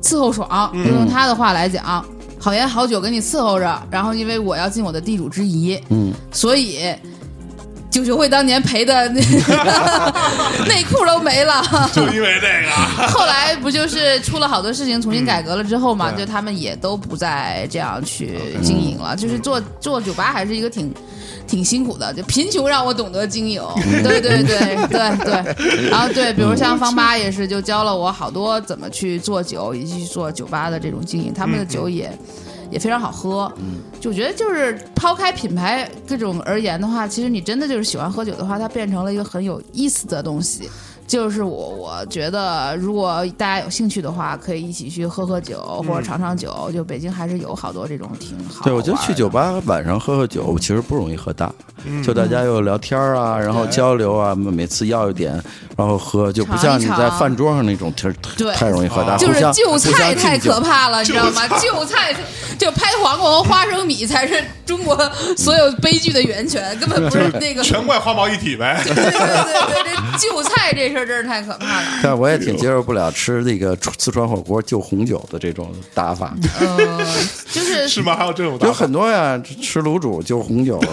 [0.00, 0.70] 伺候爽。
[0.72, 2.04] 就用他的话来讲。
[2.40, 6.78] 好言好酒给你伺候着，然后因为我要尽我的地主之谊，嗯，所以
[7.90, 9.20] 九球会当年赔的那
[10.68, 11.60] 内裤都没了。
[11.92, 19.16] 就因为这个，后来不就是出了好多事情，重新改革了之后嘛，对就他们也都不再这样去经营了。
[19.16, 20.94] 就是做做酒吧还是一个挺
[21.48, 23.60] 挺辛苦的，就贫穷让我懂得经营。
[24.04, 31.34] 对对对 对对，然后对，比如像方八也是，就教了我好多怎么去做酒，以及去做酒吧的这种经营。
[31.34, 32.16] 他们的酒也。
[32.70, 33.50] 也非常好喝，
[33.98, 40.68] 就我觉得就是抛开品牌各种而言的话，其实你真的就是喜欢喝酒的话，它变成了一个很有意思的东西。
[41.08, 46.70] 就是我我觉得，如果大家有兴趣的话，可以一起去喝喝酒或者尝尝酒。
[46.72, 48.62] 就北京还是有好多这种挺好。
[48.62, 51.50] 对，我觉得去酒吧晚上喝喝酒其实不容易喝大，
[52.04, 55.32] 就大家又聊天啊，然后交流啊，每次要一点，
[55.76, 59.16] 然后喝，就不像你在饭桌上那种，其实对太容易喝大。
[59.16, 60.58] 就是就菜太可。
[60.58, 61.46] 怕了， 你知道吗？
[61.60, 62.12] 就菜
[62.58, 64.94] 就拍黄瓜和花生米才是中国
[65.36, 67.62] 所有悲剧的源泉，根本不是那个。
[67.62, 68.82] 全怪花毛一体呗。
[68.84, 71.86] 对对对对，这就菜这事儿真是太可怕了。
[72.02, 76.98] 但我也挺接受不了吃那个四川火锅就红酒的这种打法，呃，
[77.50, 78.16] 就是 是吗？
[78.16, 78.72] 还有这种打有？
[78.72, 80.80] 很多呀，吃卤煮就红酒，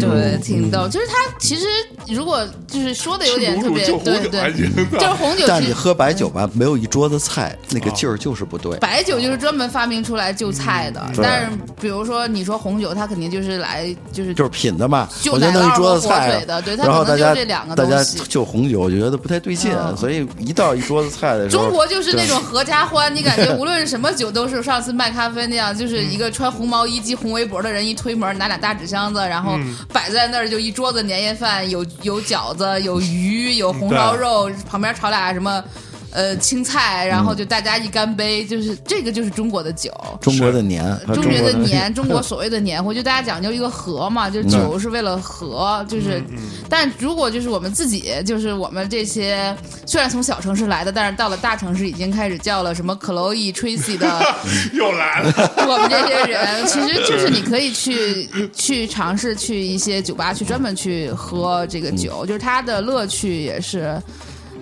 [0.00, 0.88] 对，挺逗。
[0.88, 1.66] 就是他其实
[2.08, 4.52] 如果就是说的有点特别对对
[4.92, 5.44] 就是红酒。
[5.46, 8.76] 但你喝白酒吧，没有一桌子菜，那个劲儿就是不对。
[8.78, 29.58] 白酒就是专门发明出来就菜的，对但是比如说你说红酒，它肯定就是来就是就是品的嘛，就我就弄一桌子菜然后大家可能就这两个大家东西就红酒，我觉得不太对劲，嗯所以一到一桌子菜的时候，中国就是那种合家欢，你感觉无论是什么酒都是上次卖咖啡那样，就是一个穿红毛衣、系红围脖的人一推门，拿俩大纸箱子，然后
[29.92, 35.62] 摆在那儿就一桌子年夜饭，有有饺子，有鱼，有红烧肉，旁边炒俩什么。
[36.10, 40.82] 呃，青菜，然后就大家一干杯，就是这个就是中国的酒，中国的年
[41.12, 46.22] 中国国的年， 中国所谓的年会，就大家讲究一个和嘛，就是酒是为了和，就是，
[46.68, 49.54] 但如果就是我们自己，就是我们这些
[49.86, 54.34] 虽然从小城市来的，但是到了大城市已经开始叫了什么 Chloe、Tracy 的
[54.72, 64.00] 又来了，我们这些人，其实就是你可以去 去尝试去一些酒吧去专门去喝这个酒，就是它的乐趣也是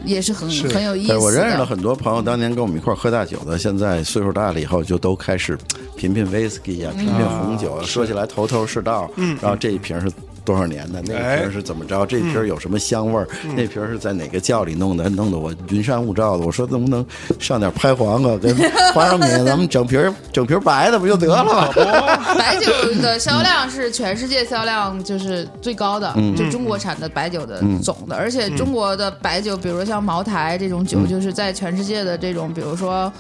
[0.06, 1.20] 也是很是很有意思的。
[1.20, 5.58] 我认识了很多朋友，当年跟我们一块儿喝大酒的，现在岁数大了以后，就都开始
[5.96, 7.84] 品品 whisky 啊，品品红酒啊。
[7.84, 10.10] 说起来头头是道，嗯，然后这一瓶是
[10.46, 16.46] 多少年的，那哎一瓶是怎么着，这瓶有什么香味儿，那瓶是在哪个窖里弄的，弄得我云山雾罩的。
[16.46, 17.04] 我说能不能
[17.40, 18.56] 上点拍黄瓜跟
[18.94, 21.68] 花生米，咱们整瓶整瓶白的不就得了吗？
[22.38, 22.72] 白酒
[23.02, 33.12] 的销量是全世界销量就是最高的，嗯就中国产的白酒的总的，而且中国的白酒，比如像茅台这种酒，嗯就是在全世界的这种，比如说。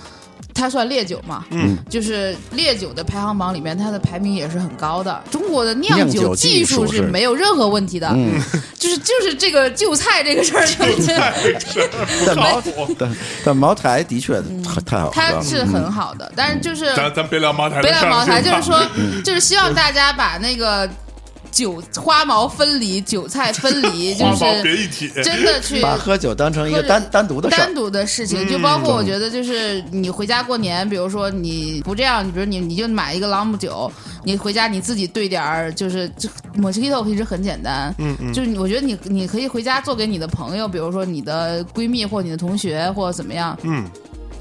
[0.56, 1.44] 它算烈酒嘛？
[1.50, 5.22] 嗯，就是烈酒的排行榜里面，它的排名也是很高的。
[5.30, 7.02] 中国的酿酿酒技技术术是是。
[7.02, 8.40] 没有任何问题的，嗯。
[8.78, 10.64] 就是就是这个就菜这个事儿，
[12.26, 12.62] 但茅
[12.98, 18.80] 但但茅台的确太太好了，它是很好的，但是就是咱咱别聊茅台的事儿，北两茅台，就是说，
[19.24, 20.88] 就是希望大家把那个
[21.50, 27.74] 酒花毛分离、韭菜分离， 就花毛别是真的去把喝酒当成一个单单独的事单。
[27.74, 33.90] 独的事情，就包括我觉得，就是你回家过年，比如说你不这样，你比如你你就买一个朗姆酒，
[34.24, 36.28] 你回家你自己兑点儿，就是就
[36.58, 43.84] Mojito 其实很简单，嗯嗯，就是我觉得你你可以回家做给你的朋友，比如说你的闺蜜或你的同学或者怎么样，嗯。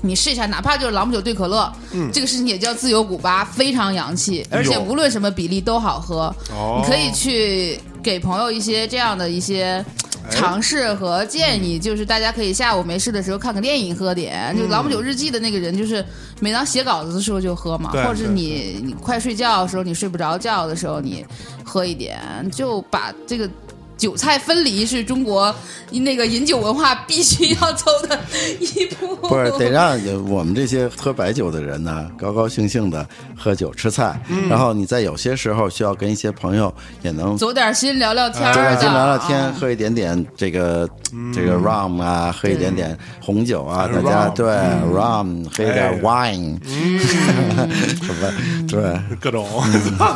[0.06, 1.72] 你试一下，哪怕就是朗姆酒兑可乐，
[2.14, 6.34] 这个事情也叫自由古巴，非常洋气，而且无论什么比例都好喝。
[6.52, 9.84] 哦你可以去给朋友一些这样的一些
[10.30, 14.56] 尝试和建议，就是大家可以下午没事的时候看个电影喝点。
[14.58, 16.04] 就朗姆酒日记的那个人，就是
[16.40, 21.26] 每当写稿子的时候就喝嘛，或者是你你快睡觉的时候，你睡不着觉的时候，你
[21.64, 22.20] 喝一点，
[22.52, 23.50] 就把这个。
[23.98, 25.54] 韭菜分离是中国
[25.92, 28.20] 那个饮酒文化必须要走的
[28.60, 29.98] 一步， 不是得让
[30.30, 33.08] 我们这些喝白酒的人呢，高高兴兴的
[33.38, 34.50] 喝酒吃菜，嗯。
[34.50, 39.54] 然后你在有些时候需要跟一些朋友也能走点心聊聊天儿的，对先聊聊天，啊。
[39.60, 40.90] 喝一点点这个
[41.34, 44.46] 这个 rum 啊，喝一点点红酒啊，大家对
[44.94, 46.58] rum 喝一点哎 wine，
[48.04, 48.34] 什么
[48.68, 48.96] 对。
[49.22, 49.48] 各种，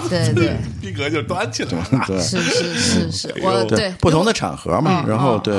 [0.10, 2.03] 对对， 逼格就端起来了。
[2.07, 2.19] 对。
[2.19, 5.55] 是是是是，我对不同的场合嘛，嗯然后对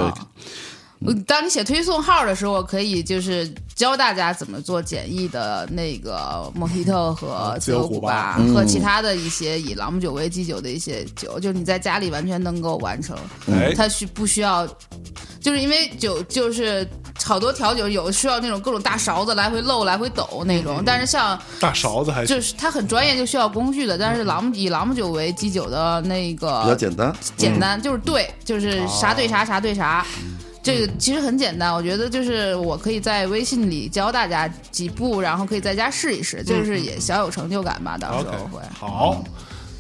[1.27, 13.17] 当你写推送号的时候，我可以就是教大家怎么做简易的那个 Mojito 和自由古巴嗯和其他的一些以朗姆酒为基酒的一些酒，就是你在家里完全能够完成。
[13.51, 14.69] 哎，它需不需要？
[15.41, 16.87] 就是因为酒就是
[17.25, 23.97] 好多调酒有需要那种各种大勺子来回漏、来回抖那种，但是像大勺子还行就是它很专业，就需要工具的。
[23.97, 27.11] 但是朗姆以朗姆酒为基酒的那个比较简单。
[27.39, 30.07] 简单，就是对，就是啥对啥，啥对啥。
[30.63, 37.97] 这个其实很简单，我觉得就是我可以在微信里教大家几步，然后可以在家试一试，就是也小有成就感吧。
[37.97, 38.61] 到时候会。
[38.73, 39.25] 好。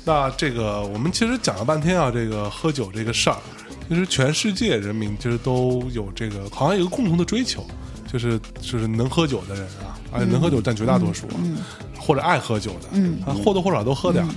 [0.02, 3.36] 那这个我们其实讲了半天啊，这个喝酒这个事儿，
[3.86, 7.66] 其实全世界人民其实都有这个，好像有一个共同的追求，
[8.10, 11.36] 就是就是能喝酒的人啊，而且能喝酒占绝大多数啊，
[12.00, 14.30] 或者爱喝酒的，嗯啊，或多或少都喝点儿。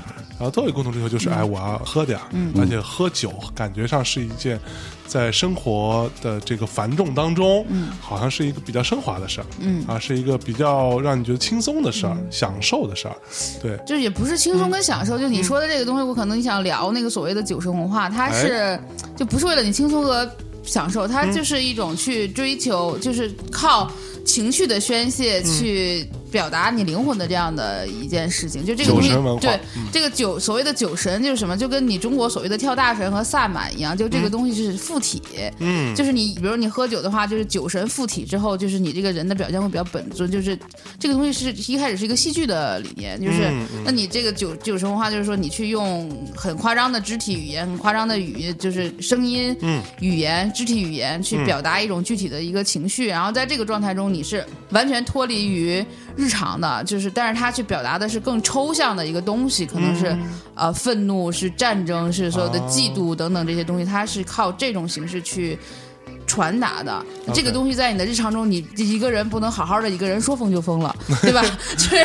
[0.43, 2.25] 然后都有一个共同追求，就是哎，我要喝点儿，
[2.59, 4.59] 而且喝酒感觉上是一件
[5.07, 7.65] 在生活的这个繁重当中，
[8.01, 13.15] 好像是一个比较升华的事儿，嗯啊，是一个比较让你觉得轻松的事儿、享受的事儿，
[13.61, 18.77] 对，就是也不是轻松跟享受，就你说的这个东西，我可能你想聊那个所谓的酒神文化，它是
[19.15, 20.29] 就不是为了你轻松和
[20.61, 23.89] 享受，它就是一种去追求，就是靠
[24.25, 28.65] 情绪的宣泄去表达你灵魂的这样的一件事情。
[28.65, 29.59] 就这个东西对
[29.91, 35.21] 这个酒所谓的酒神就是什么，就跟你中国所谓的跳大神和萨满一样，就这个东西是附体，
[35.59, 40.29] 嗯，就是你，比如你喝酒的话，就是酒神附体之后，就是你这个人的表现会比较本尊。
[40.31, 40.57] 就是
[40.97, 43.83] 这个东西是一开始是一个戏剧的理念，就是、嗯嗯。
[43.85, 49.83] 那你这个酒酒神文化，就是说你去用很夸张的肢体语言、很夸张的语，就是声音、嗯。
[49.99, 65.57] 语言、肢体语言去表达一种具体的一个情绪，然后在这个状态中你是完全脱离于日常的，就是但是他去表达的是更抽象的一个东西，可能是、嗯呃愤怒、是战争、是所有的嫉妒等等这些东西，他是靠这种形式去。
[66.33, 67.05] 传达的。
[67.33, 71.43] 这个东西，在你的日常中，你一个人不能好好的一个人说疯就疯了， 对吧？
[71.77, 71.97] 就是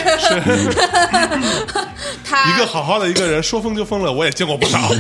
[2.23, 4.79] 他 一个好好的一个人说疯就疯了，我也见过不少。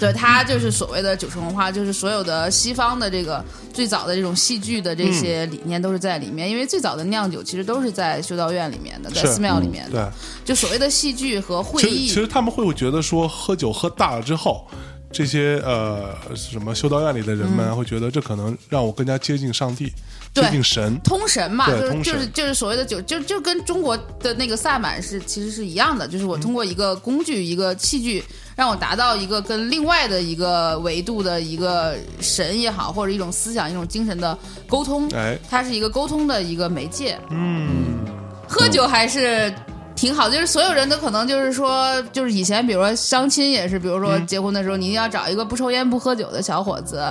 [0.00, 10.12] 对他就是所谓的酒神文化，就是所有的西方的这个最早的这种戏剧的这些理念都是在里面，因为最早的酿酒其实都是在修道院里面的，在寺庙里面的，
[10.44, 12.08] 对，就所谓的戏剧和会议。
[12.08, 14.66] 其实他们会不会觉得说，喝酒喝大了之后，
[15.10, 19.92] 这些呃什么修道院里的人们会觉得这可能让我更加接近上帝，
[20.34, 20.98] 接近神。
[21.02, 28.22] 通神嘛，就是就是就是所谓的酒，就就跟中国的那个萨满是其实是一样的，就是我通过一个工具、一个器具，
[28.54, 37.18] 让我达到一个跟另外的一个维度的一个神也好，或者一种思想、一种精神的沟通，哎，它是一个沟通的一个媒介。
[37.30, 37.98] 嗯，
[38.46, 39.52] 喝酒还是
[39.98, 47.02] 挺好，就是所有人都可能就是说，就是以前比如说相亲也是，比如说结婚的时候，你一定要找一个不抽烟不喝酒的小伙子，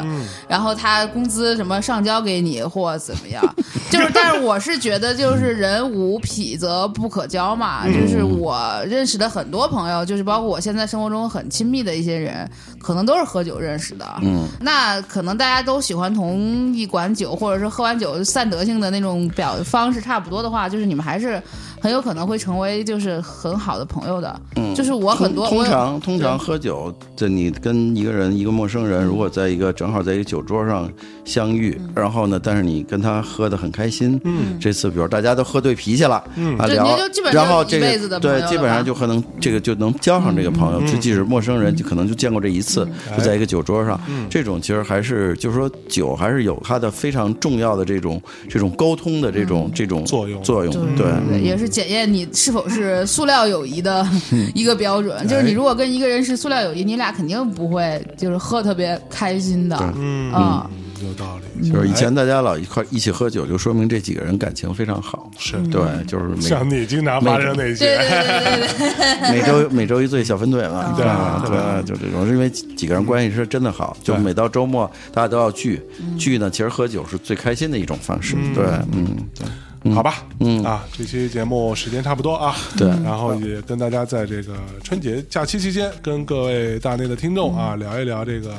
[0.48, 3.44] 然后他工资什么上交给你或怎么样，
[3.92, 12.50] 就是，但是我是觉得就是人无痞则不可交嘛，就是我认识的很多朋友，就是包括我现在生活中很亲密的一些人，
[12.80, 21.42] 可能都是喝酒认识的，嗯，那可能大家都喜欢同一管酒，或者是喝完酒散德性的那种表方式差不多的话，就是你们还是
[21.80, 24.42] 很有可能会成为就是很好的朋友的。
[24.56, 30.90] 嗯，就是我很多通常通常喝酒，这你跟一个人一个陌生人，如果在一个正好在一个酒桌上
[31.24, 36.98] 相遇，然后呢，但是你跟他喝的很开心，嗯，这次比如大家都喝对脾气了，嗯啊对聊
[37.32, 42.88] 然后这就是一辈子的朋友了，个对基本上就可能这个就能交上这个朋友，就即使陌生人，就可能就见过这一次，
[43.18, 44.00] 就在一个酒桌上，
[44.30, 51.08] 这种其实还是就是说酒还是有它的非常重要的这种这种沟通的这种这种作用作用，对。
[51.30, 54.08] 对，也是检验你是否是塑料友谊的
[54.56, 55.28] 一个标准。
[55.28, 59.78] 就是你如果跟一个人是塑料友谊，你俩肯定不会就是喝特别开心的。
[59.96, 60.70] 嗯啊
[61.00, 65.30] 有道理，就是以前大家老一块一起喝酒，就说明这几个人感情非常好。
[65.38, 65.56] 是。
[65.68, 71.44] 对，就是每像你经常发生那对对些，对对对对， 每周每周一醉小分队嘛，对吧？
[71.46, 75.80] 对对，就这种，因为几个人关系是真的好，就每到周末大家都要聚，
[76.18, 78.36] 聚呢，其实喝酒是最开心的一种方式。
[78.56, 79.46] 对，嗯，对，
[79.94, 80.64] 好吧，嗯。
[80.64, 82.88] 啊，这期节目时间差不多啊，对。
[83.04, 88.54] 然后也跟大家在这个春节假期期间，跟各位大内的听众啊聊一聊这个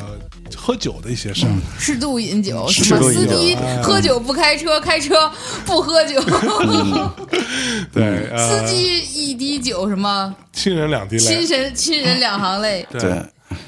[0.57, 1.53] 喝酒的一些事儿。
[1.79, 5.31] 适度饮酒，什么司机哎喝酒不开车，开车
[5.65, 6.21] 不喝酒，
[7.93, 10.35] 对，呃，司机一滴酒，什么？
[10.53, 11.21] 亲人两滴泪。
[11.21, 12.87] 亲，人亲人两行泪。
[12.93, 13.23] 对，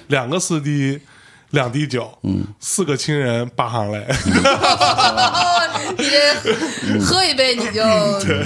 [0.09, 1.01] 两个司机。
[1.51, 4.06] 两滴酒，嗯，四个亲人八行泪，
[6.94, 7.82] 你喝一杯，你就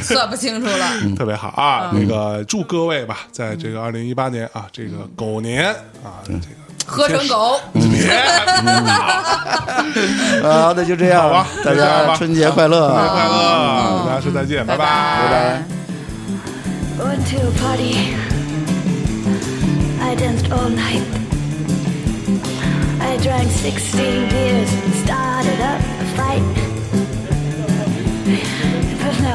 [0.03, 0.87] 算不清楚了。
[1.17, 1.91] 特别好啊！
[1.95, 5.65] 那个祝各位吧，在这个二零一八年啊，这个狗年
[6.03, 6.39] 啊，这个
[6.87, 7.59] 喝成狗。
[7.75, 7.83] 嗯。
[10.45, 10.63] 啊！
[10.63, 14.05] 好的，就这样吧，大家春节快乐，快乐！
[14.07, 14.85] 大家说再见，拜拜，
[15.23, 15.63] 拜拜。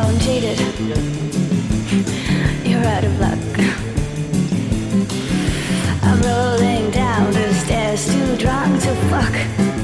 [0.09, 0.59] I'm jaded.
[2.65, 3.37] You're out of luck.
[6.01, 9.78] I'm rolling down the stairs, too drunk to fuck.